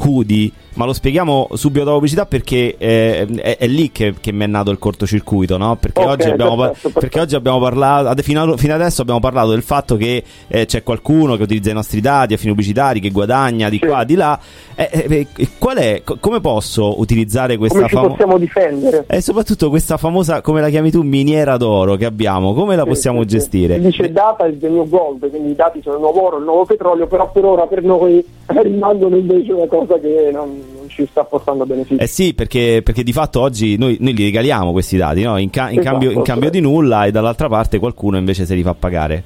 Hoodie, 0.00 0.50
ma 0.78 0.84
lo 0.84 0.92
spieghiamo 0.92 1.48
subito 1.54 1.80
dopo 1.84 1.96
pubblicità 1.96 2.24
perché 2.24 2.76
eh, 2.78 3.26
è, 3.26 3.56
è 3.58 3.66
lì 3.66 3.90
che, 3.90 4.14
che 4.20 4.30
mi 4.30 4.44
è 4.44 4.46
nato 4.46 4.70
il 4.70 4.78
cortocircuito, 4.78 5.56
no? 5.56 5.74
Perché, 5.76 6.00
Ok, 6.02 6.08
oggi, 6.08 6.28
abbiamo, 6.28 6.54
perfetto, 6.54 6.72
perfetto. 6.82 7.00
perché 7.00 7.20
oggi 7.20 7.34
abbiamo 7.34 7.58
parlato, 7.58 8.22
fino, 8.22 8.56
fino 8.56 8.74
adesso 8.74 9.02
abbiamo 9.02 9.18
parlato 9.18 9.50
del 9.50 9.62
fatto 9.62 9.96
che 9.96 10.22
eh, 10.46 10.66
c'è 10.66 10.84
qualcuno 10.84 11.34
che 11.36 11.42
utilizza 11.42 11.70
i 11.70 11.74
nostri 11.74 12.00
dati 12.00 12.34
a 12.34 12.36
fini 12.36 12.50
pubblicitari, 12.52 13.00
che 13.00 13.10
guadagna 13.10 13.68
di 13.68 13.78
Sì. 13.82 13.86
qua, 13.88 14.04
di 14.04 14.14
là. 14.14 14.38
Eh, 14.76 14.88
eh, 14.92 15.26
eh, 15.36 15.48
qual 15.58 15.78
è, 15.78 16.02
co- 16.04 16.16
come 16.20 16.40
posso 16.40 17.00
utilizzare 17.00 17.56
questa 17.56 17.88
famosa... 17.88 18.10
possiamo 18.10 18.38
difendere? 18.38 19.04
E 19.08 19.20
soprattutto 19.20 19.70
questa 19.70 19.96
famosa, 19.96 20.40
come 20.42 20.60
la 20.60 20.68
chiami 20.68 20.92
tu, 20.92 21.02
miniera 21.02 21.56
d'oro 21.56 21.96
che 21.96 22.04
abbiamo, 22.04 22.54
come 22.54 22.76
la 22.76 22.82
Sì, 22.84 22.88
possiamo 22.90 23.22
sì. 23.22 23.26
gestire? 23.26 23.74
Si 23.74 23.80
dice 23.80 24.12
data 24.12 24.46
is 24.46 24.58
the 24.60 24.68
new 24.68 24.88
gold, 24.88 25.28
quindi 25.28 25.50
i 25.50 25.54
dati 25.56 25.80
sono 25.82 25.96
il 25.96 26.02
nuovo 26.02 26.24
oro, 26.24 26.38
il 26.38 26.44
nuovo 26.44 26.64
petrolio, 26.64 27.08
però 27.08 27.28
per 27.32 27.44
ora 27.44 27.66
per 27.66 27.82
noi 27.82 28.24
rimangono 28.46 29.16
invece 29.16 29.52
una 29.52 29.66
cosa 29.66 29.98
che 29.98 30.30
non, 30.32 30.60
non 30.76 30.88
ci 30.88 31.06
sta 31.10 31.24
portando 31.24 31.64
benefici. 31.66 32.00
Eh 32.00 32.06
sì, 32.06 32.34
perché, 32.34 32.80
perché 32.84 33.02
di 33.02 33.12
fatto 33.12 33.40
oggi 33.40 33.76
noi, 33.76 33.96
noi 34.00 34.14
li 34.14 34.24
regaliamo 34.24 34.72
questi 34.72 34.96
dati, 34.96 35.22
no? 35.22 35.36
in, 35.38 35.50
ca- 35.50 35.70
in 35.70 35.78
Esatto, 35.78 35.90
cambio, 35.98 36.10
in 36.10 36.22
cambio 36.22 36.50
di 36.50 36.60
nulla 36.60 37.04
e 37.06 37.10
dall'altra 37.10 37.48
parte 37.48 37.78
qualcuno 37.78 38.16
invece 38.18 38.46
se 38.46 38.54
li 38.54 38.62
fa 38.62 38.74
pagare. 38.74 39.22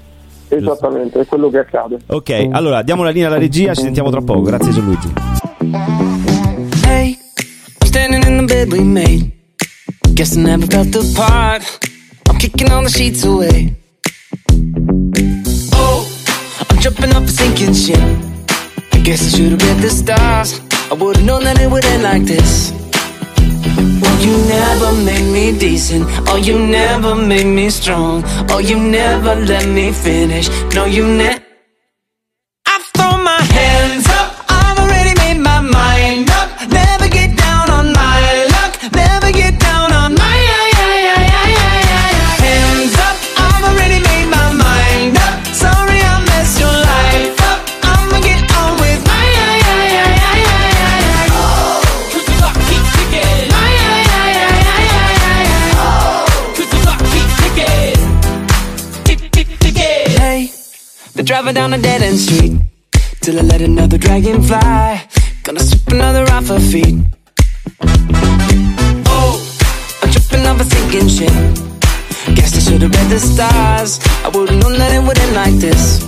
Esattamente, 0.48 1.20
è 1.20 1.26
quello 1.26 1.48
che 1.48 1.58
accade. 1.58 1.98
Ok, 2.06 2.48
allora 2.50 2.82
diamo 2.82 3.02
la 3.04 3.10
linea 3.10 3.28
alla 3.28 3.38
regia, 3.38 3.74
ci 3.74 3.82
sentiamo 3.82 4.10
tra 4.10 4.20
poco. 4.20 4.42
Grazie 4.42 4.70
Gianluigi. 4.72 5.12
Hey, 6.84 7.16
I'm 7.80 7.86
standing 7.86 8.24
in 8.26 8.36
the 8.38 8.44
bed 8.54 8.70
we 8.72 8.80
made. 8.80 9.30
Guess 10.14 10.36
I 10.36 10.42
never 10.42 10.66
felt 10.66 10.94
apart. 10.94 11.62
I'm 12.28 12.36
kicking 12.36 12.70
all 12.70 12.82
the 12.82 12.90
sheets 12.90 13.24
away. 13.24 13.74
Oh, 15.72 16.06
I'm 16.68 16.78
jumping 16.80 17.14
off 17.14 17.24
a 17.24 17.28
sinking 17.28 17.72
ship. 17.72 17.98
I 18.92 18.98
guess 19.02 19.22
I 19.22 19.36
should've 19.38 19.62
read 19.62 19.78
the 19.80 19.88
stars. 19.88 20.60
I 20.92 20.94
would've 20.94 21.24
known 21.24 21.44
that 21.44 21.58
it 21.58 21.70
would 21.70 21.86
end 21.86 22.02
like 22.02 22.24
this. 22.24 22.70
Well, 24.02 24.18
you 24.20 24.36
never 24.46 24.92
made 25.02 25.32
me 25.32 25.58
decent. 25.58 26.04
Oh, 26.28 26.36
you 26.36 26.58
never 26.58 27.14
made 27.14 27.46
me 27.46 27.70
strong. 27.70 28.22
Oh, 28.50 28.58
you 28.58 28.78
never 28.78 29.34
let 29.34 29.66
me 29.66 29.90
finish. 29.90 30.50
No, 30.74 30.84
you 30.84 31.06
never. 31.06 31.41
Driving 61.24 61.54
down 61.54 61.72
a 61.72 61.78
dead 61.78 62.02
end 62.02 62.18
street 62.18 62.60
till 63.20 63.38
I 63.38 63.42
let 63.42 63.62
another 63.62 63.96
dragon 63.96 64.42
fly. 64.42 65.08
Gonna 65.44 65.60
sweep 65.60 65.86
another 65.88 66.24
off 66.32 66.48
her 66.48 66.58
feet. 66.58 66.96
Oh, 69.06 69.32
I'm 70.02 70.10
tripping 70.10 70.46
off 70.46 70.60
a 70.60 70.64
sinking 70.64 71.08
ship. 71.08 71.32
Guess 72.34 72.56
I 72.56 72.60
should've 72.70 72.90
read 72.90 73.08
the 73.08 73.20
stars. 73.20 74.00
I 74.24 74.28
would've 74.34 74.56
known 74.56 74.78
that 74.78 74.92
it 74.92 75.02
would 75.06 75.18
end 75.18 75.34
like 75.34 75.54
this. 75.54 76.02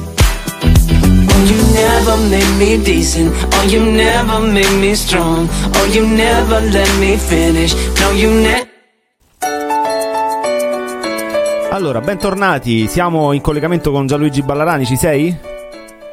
Oh, 1.30 1.42
you 1.50 1.58
never 1.72 2.16
made 2.28 2.58
me 2.58 2.84
decent. 2.84 3.32
Oh, 3.54 3.66
you 3.70 3.80
never 3.80 4.40
made 4.40 4.80
me 4.80 4.94
strong. 4.94 5.48
Oh, 5.50 5.90
you 5.94 6.06
never 6.06 6.60
let 6.60 6.90
me 6.98 7.16
finish. 7.16 7.72
No, 8.00 8.10
you 8.10 8.30
never. 8.30 8.73
Allora, 11.74 12.00
bentornati, 12.00 12.86
siamo 12.86 13.32
in 13.32 13.40
collegamento 13.40 13.90
con 13.90 14.06
Gianluigi 14.06 14.42
Ballarani, 14.42 14.86
ci 14.86 14.94
sei? 14.94 15.36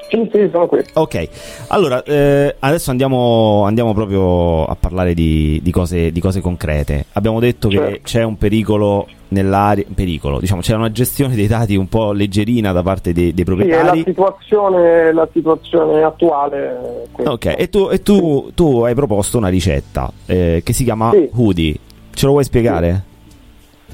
Sì, 0.09 0.27
sì, 0.33 0.49
sono 0.51 0.65
qui. 0.65 0.79
Ok, 0.93 1.27
allora 1.67 2.01
eh, 2.01 2.55
adesso 2.57 2.89
andiamo, 2.89 3.61
andiamo 3.65 3.93
proprio 3.93 4.65
a 4.65 4.75
parlare 4.75 5.13
di, 5.13 5.59
di 5.61 5.69
cose, 5.69 6.11
di 6.11 6.19
cose 6.19 6.41
concrete. 6.41 7.05
Abbiamo 7.11 7.39
detto 7.39 7.67
che 7.67 7.75
Certo. 7.77 7.99
c'è 8.01 8.23
un 8.23 8.39
pericolo 8.39 9.07
nell'area, 9.27 9.85
pericolo, 9.93 10.39
diciamo, 10.39 10.61
c'è 10.61 10.73
una 10.73 10.91
gestione 10.91 11.35
dei 11.35 11.45
dati 11.45 11.75
un 11.75 11.87
po' 11.87 12.11
leggerina 12.11 12.71
da 12.71 12.81
parte 12.81 13.13
dei, 13.13 13.31
dei 13.31 13.45
Sì, 13.45 13.51
è 13.51 13.53
la 13.53 13.55
proprietari. 13.55 14.03
situazione, 14.03 15.13
la 15.13 15.29
situazione 15.31 16.01
attuale. 16.01 17.05
ok, 17.23 17.53
e 17.55 17.69
tu, 17.69 17.87
e 17.91 18.01
tu- 18.01 18.49
tu 18.55 18.79
hai 18.81 18.95
proposto 18.95 19.37
una 19.37 19.49
ricetta 19.49 20.11
eh, 20.25 20.61
che 20.65 20.73
si 20.73 20.83
chiama 20.83 21.11
Sì. 21.11 21.29
Hoodie. 21.35 21.75
Ce 22.15 22.25
lo 22.25 22.31
vuoi 22.31 22.43
spiegare? 22.45 23.09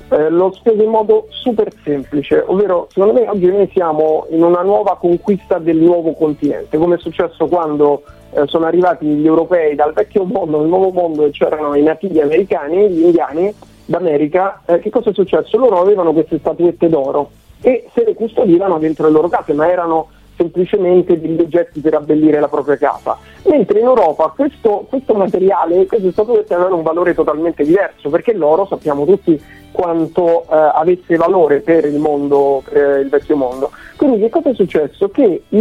Eh, 0.10 0.30
lo 0.30 0.54
spiego 0.54 0.84
in 0.84 0.90
modo 0.90 1.28
super 1.30 1.70
semplice, 1.84 2.42
ovvero 2.48 2.88
secondo 2.90 3.20
me 3.20 3.28
oggi 3.28 3.48
noi 3.48 3.70
siamo 3.74 4.26
in 4.30 4.42
una 4.42 4.62
nuova 4.62 4.96
conquista 4.96 5.58
del 5.58 5.76
nuovo 5.76 6.14
continente, 6.14 6.78
come 6.78 6.96
è 6.96 6.98
successo 6.98 7.46
quando 7.48 8.04
eh, 8.32 8.44
sono 8.46 8.66
arrivati 8.66 9.06
gli 9.06 9.26
europei 9.26 9.76
dal 9.76 9.92
vecchio 9.92 10.24
mondo 10.24 10.60
nel 10.60 10.70
nuovo 10.70 10.92
mondo 10.92 11.26
e 11.26 11.32
c'erano 11.32 11.76
i 11.76 11.84
nativi 11.84 12.22
americani, 12.22 12.90
gli 12.90 13.02
indiani 13.02 13.54
d'America, 13.84 14.62
eh, 14.66 14.80
che 14.80 14.90
cosa 14.90 15.10
è 15.10 15.14
successo? 15.14 15.58
Loro 15.58 15.82
avevano 15.82 16.14
queste 16.14 16.40
statuette 16.40 16.88
d'oro 16.88 17.30
e 17.62 17.90
se 17.94 18.06
le 18.06 18.14
custodivano 18.14 18.78
dentro 18.80 19.08
le 19.08 19.12
loro 19.12 19.28
case, 19.28 19.52
ma 19.52 19.70
erano 19.70 20.08
semplicemente 20.38 21.20
degli 21.20 21.42
oggetti 21.42 21.82
per 21.82 21.96
abbellire 21.96 22.40
la 22.40 22.48
propria 22.48 22.78
casa. 22.78 23.18
Mentre 23.46 23.80
in 23.80 23.86
Europa 23.86 24.32
questo, 24.34 24.86
questo 24.88 25.16
materiale, 25.16 25.86
queste 25.86 26.12
statuette 26.12 26.54
avevano 26.54 26.78
un 26.78 26.84
valore 26.84 27.14
totalmente 27.14 27.64
diverso, 27.64 28.10
perché 28.10 28.34
l'oro 28.34 28.66
sappiamo 28.68 29.04
tutti 29.04 29.42
quanto 29.72 30.44
eh, 30.44 30.46
avesse 30.50 31.16
valore 31.16 31.60
per 31.60 31.86
il 31.86 32.00
mondo, 32.00 32.64
eh, 32.72 33.00
il 33.00 33.10
vecchio 33.10 33.36
mondo. 33.36 33.72
Quindi 33.96 34.20
che 34.20 34.30
cosa 34.30 34.50
è 34.50 34.54
successo? 34.54 35.10
Che 35.10 35.42
i- 35.50 35.58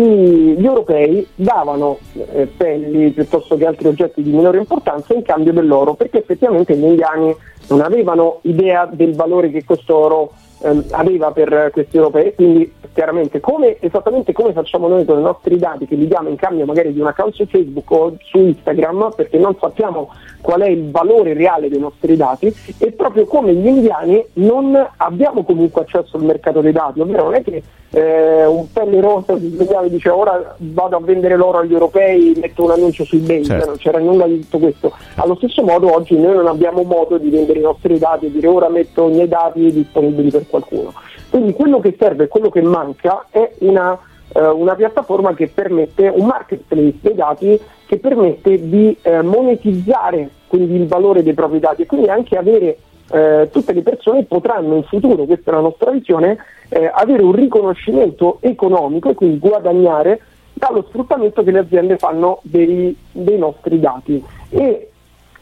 gli 0.59 0.65
europei 0.65 1.27
davano 1.35 1.99
eh, 2.33 2.47
pelli 2.47 3.11
piuttosto 3.11 3.57
che 3.57 3.67
altri 3.67 3.89
oggetti 3.89 4.23
di 4.23 4.31
minore 4.31 4.59
importanza 4.59 5.15
in 5.15 5.23
cambio 5.23 5.53
dell'oro, 5.53 5.95
perché 5.95 6.19
effettivamente 6.19 6.77
gli 6.77 6.85
indiani 6.85 7.35
non 7.69 7.81
avevano 7.81 8.39
idea 8.43 8.89
del 8.91 9.15
valore 9.15 9.51
che 9.51 9.65
questo 9.65 9.97
oro 9.97 10.33
ehm, 10.61 10.85
aveva 10.91 11.31
per 11.31 11.71
questi 11.73 11.97
europei. 11.97 12.35
Quindi 12.35 12.73
chiaramente 12.93 13.41
come, 13.41 13.77
esattamente 13.81 14.33
come 14.33 14.53
facciamo 14.53 14.89
noi 14.89 15.05
con 15.05 15.19
i 15.19 15.23
nostri 15.23 15.59
dati 15.59 15.87
che 15.87 15.97
li 15.97 16.07
diamo 16.07 16.29
in 16.29 16.37
cambio 16.37 16.65
magari 16.65 16.93
di 16.93 17.01
un 17.01 17.07
account 17.07 17.35
su 17.35 17.47
Facebook 17.47 17.91
o 17.91 18.17
su 18.23 18.39
Instagram, 18.39 19.11
perché 19.15 19.39
non 19.39 19.57
sappiamo 19.61 20.11
qual 20.41 20.61
è 20.61 20.69
il 20.69 20.91
valore 20.91 21.35
reale 21.35 21.69
dei 21.69 21.79
nostri 21.79 22.17
dati, 22.17 22.55
e 22.79 22.93
proprio 22.93 23.27
come 23.27 23.55
gli 23.55 23.67
indiani 23.67 24.25
non 24.35 24.75
abbiamo 24.97 25.45
comunque 25.45 25.83
accesso 25.83 26.17
al 26.17 26.25
mercato 26.25 26.61
dei 26.61 26.73
dati, 26.73 27.01
ovvero 27.01 27.25
non 27.25 27.35
è 27.35 27.43
che 27.43 27.63
eh, 27.91 28.45
un 28.47 28.71
pelle 28.73 29.01
rosa 29.01 29.39
si 29.39 29.49
svegliava 29.49 29.87
e 29.87 29.91
dice 29.91 30.09
ora 30.09 30.55
vado 30.59 30.97
a 30.97 31.01
vendere 31.01 31.37
l'oro 31.37 31.59
agli 31.59 31.73
europei, 31.73 32.35
metto 32.41 32.65
un 32.65 32.71
annuncio 32.71 33.05
su 33.05 33.17
eBay, 33.17 33.45
Certo. 33.45 33.67
non 33.67 33.77
c'era 33.77 33.99
nulla 33.99 34.27
di 34.27 34.41
tutto 34.41 34.59
questo. 34.59 34.93
Allo 35.17 35.37
stesso 35.37 35.63
modo 35.63 35.95
oggi 35.95 36.19
noi 36.19 36.35
non 36.35 36.47
abbiamo 36.47 36.83
modo 36.83 37.19
di 37.19 37.31
vendere 37.31 37.59
i 37.59 37.63
nostri 37.63 37.99
dati 37.99 38.27
e 38.27 38.31
dire 38.33 38.47
ora 38.49 38.69
metto 38.69 39.09
i 39.09 39.13
miei 39.13 39.29
dati 39.29 39.73
disponibili 39.73 40.31
per 40.31 40.47
qualcuno. 40.49 40.93
Quindi 41.31 41.53
quello 41.53 41.81
che 41.81 41.95
serve, 41.99 42.29
quello 42.29 42.51
che 42.51 42.63
manca 42.63 43.27
è 43.31 43.53
una, 43.61 43.99
eh, 44.33 44.47
una 44.47 44.75
piattaforma 44.75 45.35
che 45.35 45.49
permette, 45.49 46.09
un 46.09 46.27
marketplace 46.27 46.95
dei 47.01 47.15
dati 47.15 47.61
che 47.87 47.99
permette 47.99 48.69
di 48.69 48.97
eh, 49.03 49.23
monetizzare 49.23 50.31
quindi 50.47 50.77
il 50.77 50.87
valore 50.87 51.23
dei 51.23 51.35
propri 51.35 51.59
dati 51.59 51.83
e 51.83 51.87
quindi 51.87 52.09
anche 52.09 52.37
avere 52.37 52.79
eh, 53.11 53.49
tutte 53.53 53.73
le 53.73 53.83
persone 53.83 54.25
potranno 54.25 54.77
in 54.77 54.85
futuro, 54.85 55.25
questa 55.25 55.51
è 55.51 55.55
la 55.55 55.61
nostra 55.61 55.91
visione, 55.91 56.39
eh, 56.69 56.91
avere 56.93 57.23
un 57.23 57.33
riconoscimento 57.33 58.39
economico 58.41 59.11
e 59.11 59.15
quindi 59.15 59.39
guadagnare 59.39 60.21
dallo 60.53 60.85
sfruttamento 60.89 61.43
che 61.43 61.51
le 61.51 61.59
aziende 61.61 61.99
fanno 61.99 62.41
dei, 62.43 62.97
dei 63.13 63.39
nostri 63.39 63.79
dati. 63.79 64.25
E 64.49 64.91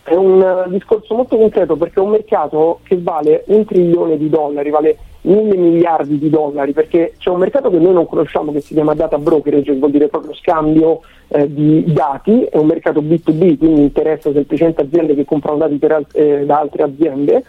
è 0.02 0.14
un 0.14 0.42
eh, 0.42 0.70
discorso 0.70 1.14
molto 1.14 1.36
concreto 1.36 1.76
perché 1.76 2.00
è 2.00 2.02
un 2.02 2.10
mercato 2.10 2.80
che 2.82 3.00
vale 3.00 3.44
un 3.46 3.64
trilione 3.64 4.18
di 4.18 4.28
dollari, 4.28 4.70
vale 4.70 4.98
mille 5.24 5.56
miliardi 5.56 6.18
di 6.18 6.28
dollari, 6.30 6.72
perché 6.72 7.14
c'è 7.18 7.30
un 7.30 7.38
mercato 7.38 7.70
che 7.70 7.78
noi 7.78 7.92
non 7.92 8.06
conosciamo 8.06 8.52
che 8.52 8.60
si 8.60 8.74
chiama 8.74 8.94
data 8.94 9.18
brokerage, 9.18 9.72
che 9.72 9.78
vuol 9.78 9.90
dire 9.90 10.08
proprio 10.08 10.34
scambio 10.34 11.00
eh, 11.28 11.52
di 11.52 11.84
dati, 11.92 12.42
è 12.44 12.56
un 12.56 12.66
mercato 12.66 13.00
B2B, 13.00 13.58
quindi 13.58 13.82
interessa 13.82 14.32
semplicemente 14.32 14.82
aziende 14.82 15.14
che 15.14 15.24
comprano 15.24 15.58
dati 15.58 15.76
per 15.76 16.04
eh, 16.12 16.44
da 16.44 16.60
altre 16.60 16.82
aziende. 16.82 17.44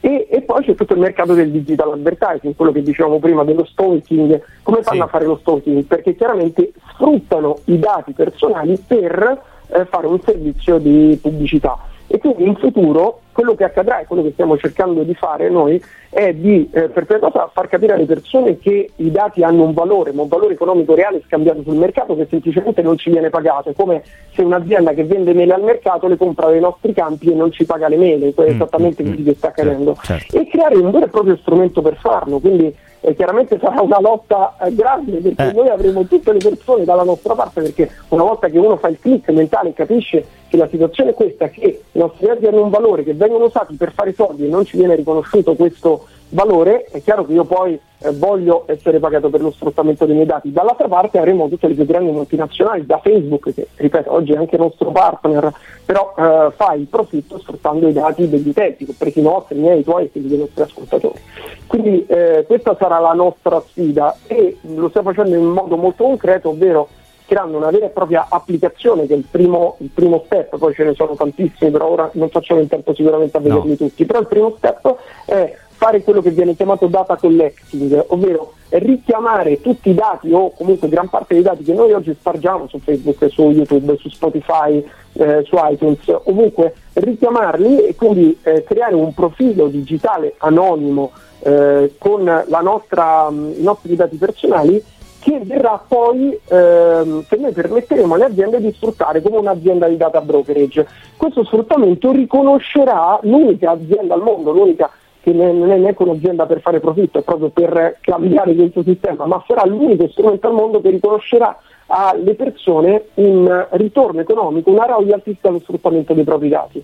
E, 0.00 0.28
e 0.30 0.42
poi 0.42 0.62
c'è 0.62 0.74
tutto 0.76 0.92
il 0.94 1.00
mercato 1.00 1.34
del 1.34 1.50
digital 1.50 1.92
advertising, 1.92 2.54
quello 2.54 2.70
che 2.72 2.82
dicevamo 2.82 3.18
prima 3.18 3.42
dello 3.44 3.64
stalking. 3.64 4.40
Come 4.62 4.82
fanno 4.82 4.96
Sì. 4.98 5.02
a 5.02 5.06
fare 5.08 5.24
lo 5.26 5.38
stalking? 5.40 5.82
Perché 5.84 6.14
chiaramente 6.14 6.72
sfruttano 6.92 7.58
i 7.64 7.78
dati 7.80 8.12
personali 8.12 8.80
per 8.86 9.42
eh, 9.70 9.84
fare 9.86 10.06
un 10.06 10.20
servizio 10.20 10.78
di 10.78 11.18
pubblicità. 11.20 11.76
E 12.06 12.18
quindi 12.18 12.46
in 12.46 12.54
futuro 12.56 13.20
quello 13.38 13.54
che 13.54 13.62
accadrà 13.62 14.00
e 14.00 14.06
quello 14.06 14.24
che 14.24 14.32
stiamo 14.32 14.58
cercando 14.58 15.04
di 15.04 15.14
fare 15.14 15.48
noi 15.48 15.80
è 16.10 16.32
di 16.32 16.68
eh, 16.72 16.88
per 16.88 17.04
prima 17.04 17.30
cosa 17.30 17.48
far 17.54 17.68
capire 17.68 17.92
alle 17.92 18.04
persone 18.04 18.58
che 18.58 18.90
i 18.96 19.10
dati 19.12 19.44
hanno 19.44 19.62
un 19.62 19.74
valore, 19.74 20.10
ma 20.10 20.22
un 20.22 20.28
valore 20.28 20.54
economico 20.54 20.96
reale 20.96 21.22
scambiato 21.24 21.62
sul 21.62 21.76
mercato 21.76 22.16
che 22.16 22.26
semplicemente 22.28 22.82
non 22.82 22.98
ci 22.98 23.10
viene 23.10 23.30
pagato. 23.30 23.70
È 23.70 23.74
come 23.76 24.02
se 24.32 24.42
un'azienda 24.42 24.92
che 24.92 25.04
vende 25.04 25.34
mele 25.34 25.52
al 25.52 25.62
mercato 25.62 26.08
le 26.08 26.16
compra 26.16 26.48
dai 26.48 26.58
nostri 26.58 26.92
campi 26.92 27.30
e 27.30 27.34
non 27.36 27.52
ci 27.52 27.64
paga 27.64 27.86
le 27.86 27.96
mele, 27.96 28.34
è 28.34 28.40
esattamente 28.42 29.04
mm, 29.04 29.06
così 29.06 29.22
mm, 29.22 29.24
che 29.24 29.34
sta 29.34 29.52
certo, 29.54 29.60
accadendo. 29.60 29.96
certo. 30.02 30.36
E 30.36 30.48
creare 30.48 30.76
un 30.76 30.90
vero 30.90 31.04
e 31.04 31.08
proprio 31.08 31.36
strumento 31.36 31.80
per 31.80 31.94
farlo. 31.94 32.40
Quindi 32.40 32.74
eh, 33.00 33.14
chiaramente 33.14 33.58
sarà 33.60 33.80
una 33.80 34.00
lotta 34.00 34.56
eh, 34.60 34.74
grande 34.74 35.18
perché 35.18 35.48
Eh. 35.48 35.52
noi 35.52 35.68
avremo 35.68 36.04
tutte 36.04 36.32
le 36.32 36.38
persone 36.38 36.84
dalla 36.84 37.04
nostra 37.04 37.34
parte 37.34 37.62
perché 37.62 37.90
una 38.08 38.24
volta 38.24 38.48
che 38.48 38.58
uno 38.58 38.76
fa 38.76 38.88
il 38.88 38.98
click 38.98 39.30
mentale 39.30 39.70
e 39.70 39.72
capisce 39.72 40.24
che 40.48 40.56
la 40.56 40.68
situazione 40.68 41.10
è 41.10 41.14
questa, 41.14 41.48
che 41.48 41.82
i 41.92 41.98
nostri 41.98 42.26
dati 42.26 42.46
hanno 42.46 42.62
un 42.62 42.70
valore, 42.70 43.04
che 43.04 43.14
vengono 43.14 43.44
usati 43.44 43.74
per 43.74 43.92
fare 43.92 44.14
soldi 44.14 44.46
e 44.46 44.48
non 44.48 44.64
ci 44.64 44.76
viene 44.76 44.94
riconosciuto 44.94 45.54
questo 45.54 46.06
valore, 46.30 46.84
è 46.90 47.02
chiaro 47.02 47.24
che 47.24 47.32
io 47.32 47.44
poi 47.44 47.78
eh, 48.00 48.12
voglio 48.12 48.64
essere 48.66 48.98
pagato 48.98 49.30
per 49.30 49.40
lo 49.40 49.50
sfruttamento 49.50 50.04
dei 50.04 50.14
miei 50.14 50.26
dati. 50.26 50.52
Dall'altra 50.52 50.88
parte 50.88 51.18
avremo 51.18 51.48
tutte 51.48 51.68
le 51.68 51.74
più 51.74 51.84
grandi 51.84 52.10
multinazionali, 52.10 52.86
da 52.86 52.98
Facebook, 52.98 53.54
che 53.54 53.68
ripeto 53.74 54.12
oggi 54.12 54.32
è 54.32 54.36
anche 54.36 54.56
nostro 54.56 54.90
partner, 54.90 55.52
però 55.84 56.14
eh, 56.16 56.52
fa 56.54 56.74
il 56.74 56.86
profitto 56.86 57.38
sfruttando 57.38 57.88
i 57.88 57.92
dati 57.92 58.28
degli 58.28 58.48
utenti, 58.48 58.84
compresi 58.84 59.18
i 59.20 59.22
nostri, 59.22 59.56
i 59.56 59.60
miei, 59.60 59.80
i 59.80 59.84
tuoi 59.84 60.04
e 60.04 60.10
quelli 60.10 60.28
dei 60.28 60.38
nostri 60.38 60.62
ascoltatori. 60.62 61.20
Quindi 61.66 62.06
eh, 62.06 62.44
questa 62.46 62.76
sarà 62.78 62.98
la 62.98 63.12
nostra 63.12 63.60
sfida 63.60 64.16
e 64.26 64.58
lo 64.62 64.88
stiamo 64.88 65.12
facendo 65.12 65.36
in 65.36 65.44
modo 65.44 65.76
molto 65.76 66.04
concreto, 66.04 66.50
ovvero 66.50 66.88
creando 67.26 67.58
una 67.58 67.70
vera 67.70 67.84
e 67.84 67.90
propria 67.90 68.26
applicazione 68.30 69.06
che 69.06 69.12
è 69.12 69.16
il 69.16 69.26
primo, 69.30 69.76
il 69.80 69.90
primo 69.92 70.22
step, 70.24 70.56
poi 70.56 70.72
ce 70.72 70.84
ne 70.84 70.94
sono 70.94 71.14
tantissimi, 71.14 71.70
però 71.70 71.90
ora 71.90 72.08
non 72.14 72.30
facciamo 72.30 72.60
in 72.60 72.68
tempo 72.68 72.94
sicuramente 72.94 73.36
a 73.36 73.40
vederli 73.40 73.68
No. 73.68 73.76
tutti, 73.76 74.06
però 74.06 74.20
il 74.20 74.28
primo 74.28 74.54
step 74.56 74.94
è 75.26 75.54
fare 75.78 76.02
quello 76.02 76.20
che 76.20 76.30
viene 76.30 76.56
chiamato 76.56 76.88
data 76.88 77.16
collecting, 77.16 78.06
ovvero 78.08 78.54
richiamare 78.70 79.60
tutti 79.60 79.90
i 79.90 79.94
dati 79.94 80.32
o 80.32 80.50
comunque 80.50 80.88
gran 80.88 81.08
parte 81.08 81.34
dei 81.34 81.44
dati 81.44 81.62
che 81.62 81.72
noi 81.72 81.92
oggi 81.92 82.12
spargiamo 82.18 82.66
su 82.66 82.80
Facebook, 82.80 83.30
su 83.30 83.50
YouTube, 83.50 83.96
su 83.96 84.08
Spotify, 84.08 84.84
eh, 85.12 85.44
su 85.44 85.56
iTunes, 85.56 86.00
ovunque 86.24 86.74
richiamarli 86.94 87.86
e 87.86 87.94
quindi 87.94 88.36
eh, 88.42 88.64
creare 88.64 88.96
un 88.96 89.14
profilo 89.14 89.68
digitale 89.68 90.34
anonimo 90.38 91.12
eh, 91.44 91.94
con 91.96 92.44
nostra, 92.60 93.30
mh, 93.30 93.54
i 93.58 93.62
nostri 93.62 93.94
dati 93.94 94.16
personali 94.16 94.82
che 95.20 95.40
verrà 95.44 95.80
poi, 95.86 96.36
ehm, 96.48 97.24
che 97.28 97.36
noi 97.36 97.52
permetteremo 97.52 98.14
alle 98.14 98.24
aziende 98.24 98.60
di 98.60 98.72
sfruttare 98.72 99.22
come 99.22 99.36
un'azienda 99.36 99.86
di 99.86 99.96
data 99.96 100.20
brokerage. 100.20 100.86
Questo 101.16 101.44
sfruttamento 101.44 102.10
riconoscerà 102.10 103.18
l'unica 103.22 103.72
azienda 103.72 104.14
al 104.14 104.22
mondo, 104.22 104.52
l'unica 104.52 104.90
che 105.20 105.32
non 105.32 105.70
è 105.70 105.76
neanche 105.76 106.02
un'azienda 106.02 106.46
per 106.46 106.60
fare 106.60 106.80
profitto, 106.80 107.18
è 107.18 107.22
proprio 107.22 107.48
per 107.50 107.98
cambiare 108.00 108.54
questo 108.54 108.82
sistema, 108.82 109.26
ma 109.26 109.42
sarà 109.46 109.66
l'unico 109.66 110.08
strumento 110.08 110.46
al 110.46 110.54
mondo 110.54 110.80
che 110.80 110.90
riconoscerà 110.90 111.58
alle 111.90 112.34
persone 112.34 113.04
un 113.14 113.66
ritorno 113.70 114.20
economico, 114.20 114.70
una 114.70 114.84
royalty 114.84 115.36
dallo 115.40 115.58
sfruttamento 115.58 116.12
dei 116.12 116.24
propri 116.24 116.48
dati. 116.48 116.82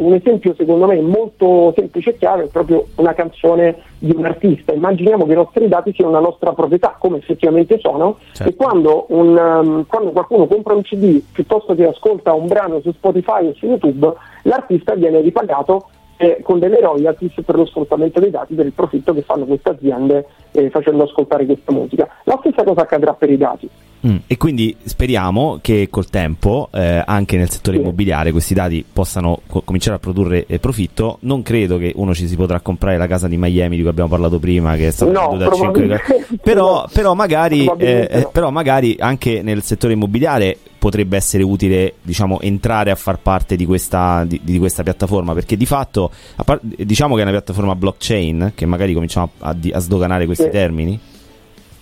E 0.00 0.04
un 0.04 0.12
esempio 0.14 0.54
secondo 0.54 0.86
me 0.86 1.00
molto 1.00 1.72
semplice 1.74 2.10
e 2.10 2.18
chiaro 2.18 2.42
è 2.42 2.48
proprio 2.48 2.86
una 2.96 3.14
canzone 3.14 3.76
di 3.98 4.12
un 4.14 4.24
artista. 4.26 4.72
Immaginiamo 4.72 5.24
che 5.24 5.32
i 5.32 5.36
nostri 5.36 5.66
dati 5.66 5.94
siano 5.94 6.10
una 6.10 6.20
nostra 6.20 6.52
proprietà, 6.52 6.96
come 6.98 7.18
effettivamente 7.18 7.78
sono, 7.78 8.18
Certo. 8.32 8.52
e 8.52 8.54
quando, 8.54 9.06
un, 9.08 9.28
um, 9.28 9.86
quando 9.86 10.10
qualcuno 10.10 10.46
compra 10.46 10.74
un 10.74 10.82
CD 10.82 11.22
piuttosto 11.32 11.74
che 11.74 11.86
ascolta 11.86 12.34
un 12.34 12.46
brano 12.46 12.80
su 12.80 12.92
Spotify 12.92 13.46
o 13.46 13.54
su 13.54 13.64
YouTube, 13.66 14.12
l'artista 14.42 14.94
viene 14.94 15.22
ripagato 15.22 15.86
eh, 16.16 16.40
con 16.42 16.58
delle 16.58 16.80
royalties 16.80 17.32
per 17.44 17.56
lo 17.56 17.66
sfruttamento 17.66 18.20
dei 18.20 18.30
dati 18.30 18.54
per 18.54 18.66
il 18.66 18.72
profitto 18.72 19.12
che 19.14 19.22
fanno 19.22 19.44
queste 19.44 19.70
aziende 19.70 20.26
eh, 20.52 20.70
facendo 20.70 21.04
ascoltare 21.04 21.44
questa 21.46 21.72
musica. 21.72 22.08
La 22.24 22.36
stessa 22.40 22.62
cosa 22.64 22.82
accadrà 22.82 23.12
per 23.14 23.30
i 23.30 23.36
dati. 23.36 23.68
Mm, 24.06 24.16
E 24.26 24.36
quindi 24.36 24.76
speriamo 24.84 25.58
che 25.62 25.88
col 25.90 26.10
tempo, 26.10 26.68
eh, 26.74 27.02
anche 27.06 27.38
nel 27.38 27.48
settore 27.48 27.76
Sì. 27.78 27.82
immobiliare, 27.82 28.32
questi 28.32 28.52
dati 28.52 28.84
possano 28.90 29.40
co- 29.46 29.62
cominciare 29.64 29.96
a 29.96 29.98
produrre 29.98 30.44
eh, 30.46 30.58
profitto. 30.58 31.16
Non 31.20 31.40
credo 31.42 31.78
che 31.78 31.92
uno 31.96 32.12
ci 32.14 32.26
si 32.26 32.36
potrà 32.36 32.60
comprare 32.60 32.98
la 32.98 33.06
casa 33.06 33.28
di 33.28 33.38
Miami 33.38 33.76
di 33.76 33.80
cui 33.80 33.90
abbiamo 33.90 34.10
parlato 34.10 34.38
prima, 34.38 34.76
che 34.76 34.88
è 34.88 34.90
stata 34.90 35.10
No, 35.10 35.28
venduta 35.30 35.50
a 35.50 35.54
5 35.54 35.70
probabilmente 35.72 36.38
però, 36.42 36.72
no. 36.82 36.86
però, 36.92 37.14
magari, 37.14 37.64
Probabilmente 37.64 38.12
eh, 38.12 38.20
no. 38.20 38.28
però 38.30 38.50
magari 38.50 38.96
anche 38.98 39.40
nel 39.42 39.62
settore 39.62 39.94
immobiliare 39.94 40.58
potrebbe 40.84 41.16
essere 41.16 41.42
utile 41.42 41.94
diciamo, 42.02 42.42
entrare 42.42 42.90
a 42.90 42.94
far 42.94 43.18
parte 43.18 43.56
di 43.56 43.64
questa, 43.64 44.22
di, 44.26 44.38
di 44.44 44.58
questa 44.58 44.82
piattaforma 44.82 45.32
perché 45.32 45.56
di 45.56 45.64
fatto 45.64 46.10
par- 46.44 46.60
diciamo 46.60 47.14
che 47.14 47.20
è 47.20 47.22
una 47.22 47.30
piattaforma 47.32 47.74
blockchain 47.74 48.52
che 48.54 48.66
magari 48.66 48.92
cominciamo 48.92 49.30
a, 49.38 49.56
a 49.72 49.78
sdoganare 49.78 50.26
questi 50.26 50.44
Sì. 50.44 50.50
termini 50.50 51.00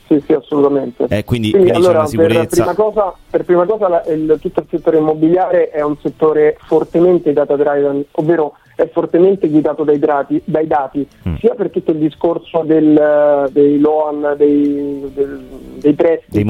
Sì, 0.07 0.23
sì, 0.25 0.33
assolutamente. 0.35 1.07
Eh, 1.09 1.25
quindi, 1.25 1.51
Quindi, 1.51 1.71
quindi 1.71 1.71
allora, 1.73 2.05
Per 2.05 2.47
prima 2.47 2.75
cosa, 2.75 3.12
per 3.29 3.45
prima 3.45 3.65
cosa 3.67 3.88
la- 3.88 4.05
il- 4.07 4.38
tutto 4.41 4.61
il 4.61 4.67
settore 4.71 4.99
immobiliare 4.99 5.71
è 5.71 5.83
un 5.83 5.97
settore 6.01 6.57
fortemente 6.61 7.33
data 7.33 7.57
driven, 7.57 8.05
ovvero 8.12 8.53
è 8.74 8.88
fortemente 8.88 9.48
guidato 9.48 9.85
dai, 9.85 9.98
drati- 9.98 10.40
dai 10.44 10.66
dati, 10.66 11.06
Mm. 11.28 11.35
sia 11.37 11.54
per 11.54 11.70
tutto 11.70 11.90
il 11.92 11.98
discorso 11.98 12.62
del, 12.64 12.96
eh, 12.96 13.50
dei 13.52 13.78
loan, 13.78 14.35
dei, 14.37 15.11
del- 15.14 15.40
dei 15.80 15.92
prestiti, 15.94 16.42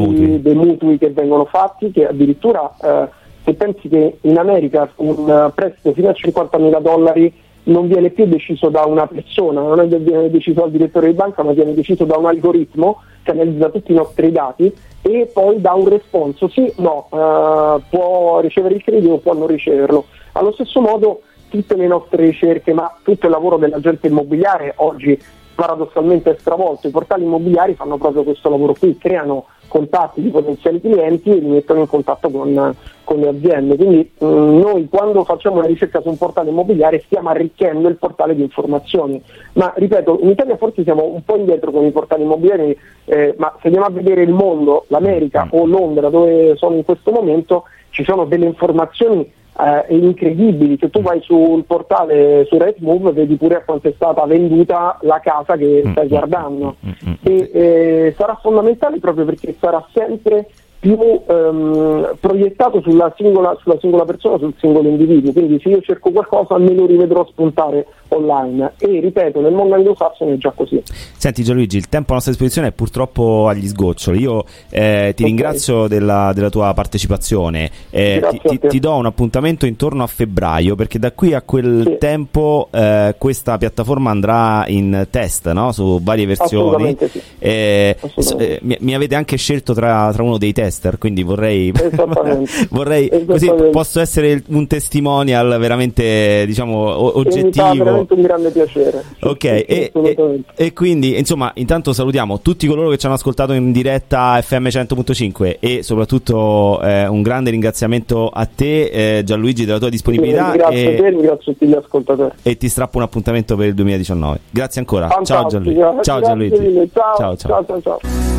Dei 0.43 0.55
mutui. 0.55 0.99
che 0.99 1.11
vengono 1.11 1.45
fatti, 1.47 1.91
che 1.91 2.07
addirittura 2.07 2.71
eh, 2.83 3.09
se 3.45 3.55
pensi 3.55 3.89
che 3.89 4.19
in 4.21 4.39
America 4.39 4.89
un 4.97 5.29
eh, 5.29 5.51
prestito 5.55 5.93
fino 5.93 6.09
a 6.09 6.13
50.000 6.13 6.81
dollari 6.81 7.33
non 7.65 7.87
viene 7.87 8.11
più 8.11 8.27
deciso 8.27 8.69
da 8.69 8.85
una 8.87 9.07
persona, 9.07 9.61
non 9.61 9.79
è 9.81 9.87
viene 9.87 10.31
deciso 10.31 10.61
dal 10.61 10.71
direttore 10.71 11.09
di 11.09 11.15
banca, 11.15 11.43
ma 11.43 11.53
viene 11.53 11.75
deciso 11.75 12.05
da 12.05 12.17
un 12.17 12.27
algoritmo 12.27 13.01
che 13.23 13.31
analizza 13.31 13.69
tutti 13.71 13.93
i 13.93 13.95
nostri 13.95 14.33
dati 14.33 14.73
e 15.01 15.31
poi 15.33 15.61
dà 15.61 15.73
un 15.73 15.89
responso, 15.89 16.49
sì, 16.49 16.73
no, 16.79 17.07
eh, 17.13 17.81
può 17.89 18.41
ricevere 18.41 18.75
il 18.75 18.83
credito 18.83 19.13
o 19.15 19.19
può 19.19 19.35
non 19.35 19.47
riceverlo. 19.47 20.05
Allo 20.33 20.53
stesso 20.53 20.81
modo 20.81 21.21
tutte 21.53 21.77
le 21.77 21.87
nostre 21.87 22.25
ricerche, 22.25 22.73
ma 22.73 22.91
tutto 23.03 23.27
il 23.27 23.33
lavoro 23.33 23.59
dell'agente 23.59 24.07
immobiliare 24.07 24.73
oggi 24.77 25.21
paradossalmente 25.55 26.35
stravolto. 26.41 26.89
I 26.89 26.91
portali 26.91 27.25
immobiliari 27.25 27.75
fanno 27.75 27.99
proprio 27.99 28.23
questo 28.23 28.49
lavoro 28.49 28.73
qui, 28.73 28.97
creano 28.97 29.45
contatti 29.69 30.23
di 30.23 30.31
potenziali 30.31 30.81
clienti 30.81 31.29
e 31.29 31.35
li 31.35 31.49
mettono 31.49 31.81
in 31.81 31.89
contatto 31.89 32.31
con, 32.31 32.75
con 33.05 33.19
le 33.19 33.29
aziende. 33.29 33.77
Quindi 33.77 34.11
mh, 34.17 34.27
noi 34.27 34.89
quando 34.89 35.25
facciamo 35.25 35.57
una 35.57 35.67
ricerca 35.67 36.01
su 36.01 36.09
un 36.09 36.17
portale 36.17 36.49
immobiliare 36.49 37.03
stiamo 37.05 37.29
arricchendo 37.29 37.87
il 37.87 37.97
portale 37.97 38.35
di 38.35 38.41
informazioni. 38.41 39.23
Ma 39.53 39.75
ripeto, 39.77 40.21
in 40.23 40.31
Italia 40.31 40.57
forse 40.57 40.85
siamo 40.85 41.05
un 41.05 41.23
po' 41.23 41.37
indietro 41.37 41.71
con 41.71 41.85
i 41.85 41.91
portali 41.91 42.23
immobiliari, 42.23 42.79
eh, 43.05 43.35
ma 43.37 43.55
se 43.61 43.67
andiamo 43.67 43.87
a 43.87 43.91
vedere 43.91 44.23
il 44.23 44.33
mondo, 44.33 44.87
l'America 44.89 45.49
o 45.51 45.67
Londra 45.67 46.09
dove 46.09 46.57
sono 46.57 46.77
in 46.77 46.85
questo 46.85 47.11
momento, 47.11 47.65
ci 47.91 48.05
sono 48.05 48.25
delle 48.25 48.47
informazioni 48.47 49.31
eh, 49.59 49.95
incredibili. 49.95 50.77
Se 50.79 50.91
tu 50.91 51.03
vai 51.03 51.21
sul 51.23 51.65
portale 51.65 52.45
su 52.47 52.57
Rightmove 52.59 53.13
vedi 53.13 53.37
pure 53.37 53.57
a 53.57 53.63
quanto 53.63 53.89
è 53.89 53.93
stata 53.95 54.25
venduta 54.25 54.99
la 55.03 55.21
casa 55.21 55.57
che 55.57 55.83
stai 55.91 56.09
guardando 56.09 56.77
e 57.23 57.51
eh, 57.53 58.15
sarà 58.17 58.39
fondamentale 58.41 58.99
proprio 58.99 59.25
perché 59.25 59.55
sarà 59.59 59.85
sempre 59.93 60.49
più 60.83 60.99
ehm, 60.99 62.17
proiettato 62.19 62.81
sulla 62.81 63.13
singola, 63.17 63.57
sulla 63.61 63.79
singola 63.79 64.05
persona, 64.05 64.39
sul 64.39 64.55
singolo 64.59 64.89
individuo. 64.89 65.33
Quindi 65.33 65.61
se 65.61 65.69
io 65.69 65.81
cerco 65.81 66.11
qualcosa 66.11 66.59
me 66.59 66.75
lo 66.75 66.87
rivedrò 66.87 67.25
spuntare 67.27 67.87
online. 68.17 68.73
E 68.79 69.01
ripeto, 69.01 69.41
nel 69.41 69.53
mondo 69.53 69.75
anglosassone 69.75 70.35
è 70.35 70.37
già 70.37 70.53
così. 70.55 70.83
Senti 71.17 71.43
Gianluigi, 71.43 71.77
il 71.77 71.89
tempo 71.89 72.13
a 72.13 72.15
nostra 72.15 72.33
disposizione 72.33 72.69
è 72.69 72.73
purtroppo 72.73 73.49
agli 73.49 73.67
sgoccioli. 73.67 74.19
Io 74.21 74.45
eh, 74.71 75.13
ti 75.17 75.23
Ok. 75.23 75.29
ringrazio 75.29 75.87
della, 75.89 76.33
della 76.35 76.51
tua 76.51 76.73
partecipazione. 76.75 77.71
Eh, 77.91 78.23
ti, 78.31 78.59
ti- 78.59 78.69
ti 78.69 78.79
do 78.79 78.95
un 78.97 79.07
appuntamento 79.07 79.67
intorno 79.67 80.03
a 80.03 80.07
febbraio 80.07 80.75
perché 80.75 80.99
da 80.99 81.13
qui 81.13 81.35
a 81.35 81.43
quel 81.43 81.83
Sì. 81.87 81.97
tempo 81.99 82.69
eh, 82.71 83.15
questa 83.19 83.59
piattaforma 83.59 84.11
andrà 84.11 84.65
in 84.69 85.07
test 85.11 85.51
no? 85.53 85.73
su 85.73 86.01
varie 86.03 86.27
versioni. 86.27 86.97
Sì. 86.99 87.21
Eh, 87.39 87.97
eh, 88.39 88.59
mi, 88.63 88.77
mi 88.81 88.95
avete 88.95 89.15
anche 89.15 89.37
scelto 89.37 89.73
tra, 89.75 90.11
tra 90.13 90.23
uno 90.23 90.39
dei 90.39 90.53
tester, 90.53 90.99
quindi 90.99 91.23
vorrei, 91.23 91.73
vorrei 92.71 93.11
così 93.27 93.51
posso 93.71 94.01
essere 94.01 94.43
un 94.49 94.67
testimonial 94.67 95.59
veramente 95.59 96.45
diciamo 96.47 97.19
oggettivo. 97.19 98.02
Veramente 98.07 98.15
un 98.15 98.21
grande 98.23 98.51
piacere. 98.51 99.03
Sì, 99.19 99.27
Ok, 99.29 99.39
sì, 99.41 99.47
sì, 99.47 99.65
e, 99.67 99.93
e- 99.95 100.41
e 100.55 100.73
quindi 100.73 101.19
insomma, 101.19 101.51
intanto 101.55 101.93
salutiamo 101.93 102.41
tutti 102.41 102.67
coloro 102.67 102.91
che 102.91 102.99
ci 102.99 103.07
hanno 103.07 103.15
ascoltato 103.15 103.53
in 103.53 103.73
diretta 103.73 104.41
FM 104.41 104.67
100.5 104.67 105.57
e 105.61 105.83
soprattutto 105.83 106.81
eh, 106.83 107.07
un 107.07 107.23
grande 107.23 107.51
ringraziamento 107.51 108.29
a 108.29 108.47
te, 108.47 109.19
eh, 109.19 109.23
Gianluigi, 109.25 109.65
della 109.65 109.79
tua 109.79 109.89
disponibilità 109.89 110.51
Ringrazio 110.51 110.79
e, 110.79 110.95
te 110.97 111.07
e 111.07 111.11
ringrazio 111.11 111.53
tutti 111.53 111.67
gli 111.67 111.75
ascoltatori. 111.75 112.35
e 112.43 112.57
ti 112.57 112.69
strappo 112.69 112.99
un 112.99 113.05
appuntamento 113.05 113.57
per 113.57 113.69
il 113.69 113.75
2019. 113.75 114.39
Grazie 114.51 114.81
ancora. 114.81 115.09
Ciao 115.09 115.17
Fantastico. 115.25 115.49
Gianluigi. 115.49 115.81
Ciao 115.81 116.19
Grazie 116.19 116.23
Gianluigi. 116.23 116.91
Ciao, 116.93 117.17
ciao. 117.17 117.37
ciao, 117.37 117.65
ciao, 117.67 117.81
ciao. 117.83 118.32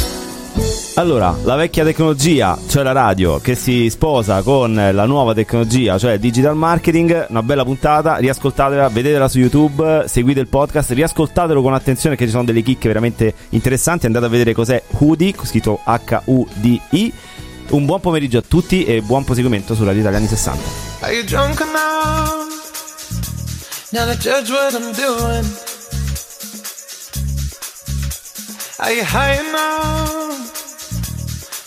Allora, 0.95 1.36
la 1.41 1.56
vecchia 1.56 1.84
tecnologia, 1.84 2.56
cioè 2.67 2.84
la 2.84 2.91
radio, 2.91 3.39
che 3.39 3.56
si 3.56 3.89
sposa 3.89 4.43
con 4.43 4.75
la 4.75 5.06
nuova 5.06 5.34
tecnologia, 5.34 5.97
cioè 5.97 6.13
il 6.13 6.19
digital 6.19 6.56
marketing, 6.56 7.25
una 7.29 7.41
bella 7.41 7.63
puntata, 7.63 8.17
riascoltatela, 8.17 8.89
vedetela 8.89 9.27
su 9.27 9.39
YouTube, 9.39 10.03
seguite 10.08 10.39
il 10.39 10.47
podcast, 10.47 10.91
riascoltatelo 10.91 11.63
con 11.63 11.73
attenzione 11.73 12.15
che 12.15 12.25
ci 12.25 12.29
sono 12.29 12.43
delle 12.43 12.62
chicche 12.62 12.89
veramente 12.89 13.34
interessanti, 13.49 14.06
andate 14.06 14.25
a 14.25 14.29
vedere 14.29 14.53
cos'è 14.53 14.84
Hoodie, 14.99 15.34
scritto 15.41 15.79
H-U-D-I. 15.84 17.13
Un 17.69 17.86
buon 17.86 17.99
pomeriggio 17.99 18.38
a 18.38 18.43
tutti 18.47 18.86
e 18.86 19.01
buon 19.01 19.23
proseguimento 19.23 19.73
sulla 19.73 19.93
Italia 19.93 20.19
anni 20.19 20.27
60. 20.27 20.69
Are 20.99 21.12
you 21.12 21.23
drunk 21.23 21.60
enough 21.60 22.36
now 23.89 24.06
to 24.06 24.15
judge 24.19 24.51
what 24.51 24.73
I'm 24.73 24.93
doing? 24.93 25.43
Are 28.77 28.93
you 28.93 29.03
high 29.03 29.39
enough 29.39 30.62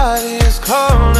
Body 0.00 0.36
is 0.48 0.58
calling 0.58 1.19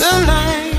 the 0.00 0.24
line. 0.26 0.69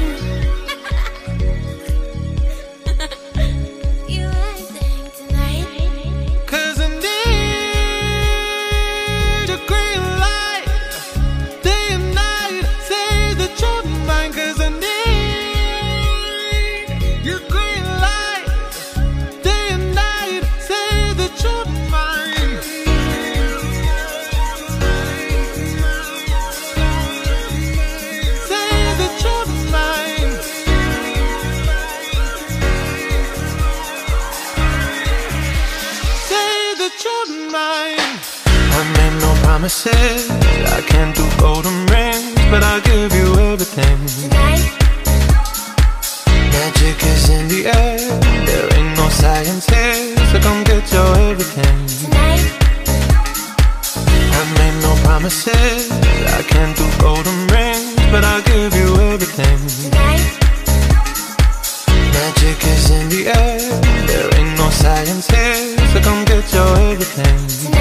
Magic 62.32 62.64
is 62.64 62.90
in 62.92 63.10
the 63.10 63.28
air, 63.28 63.82
there 64.08 64.40
ain't 64.40 64.58
no 64.58 64.70
science 64.70 65.28
here, 65.28 65.78
so 65.90 66.00
come 66.00 66.24
get 66.24 66.54
your 66.54 66.78
everything. 66.78 67.81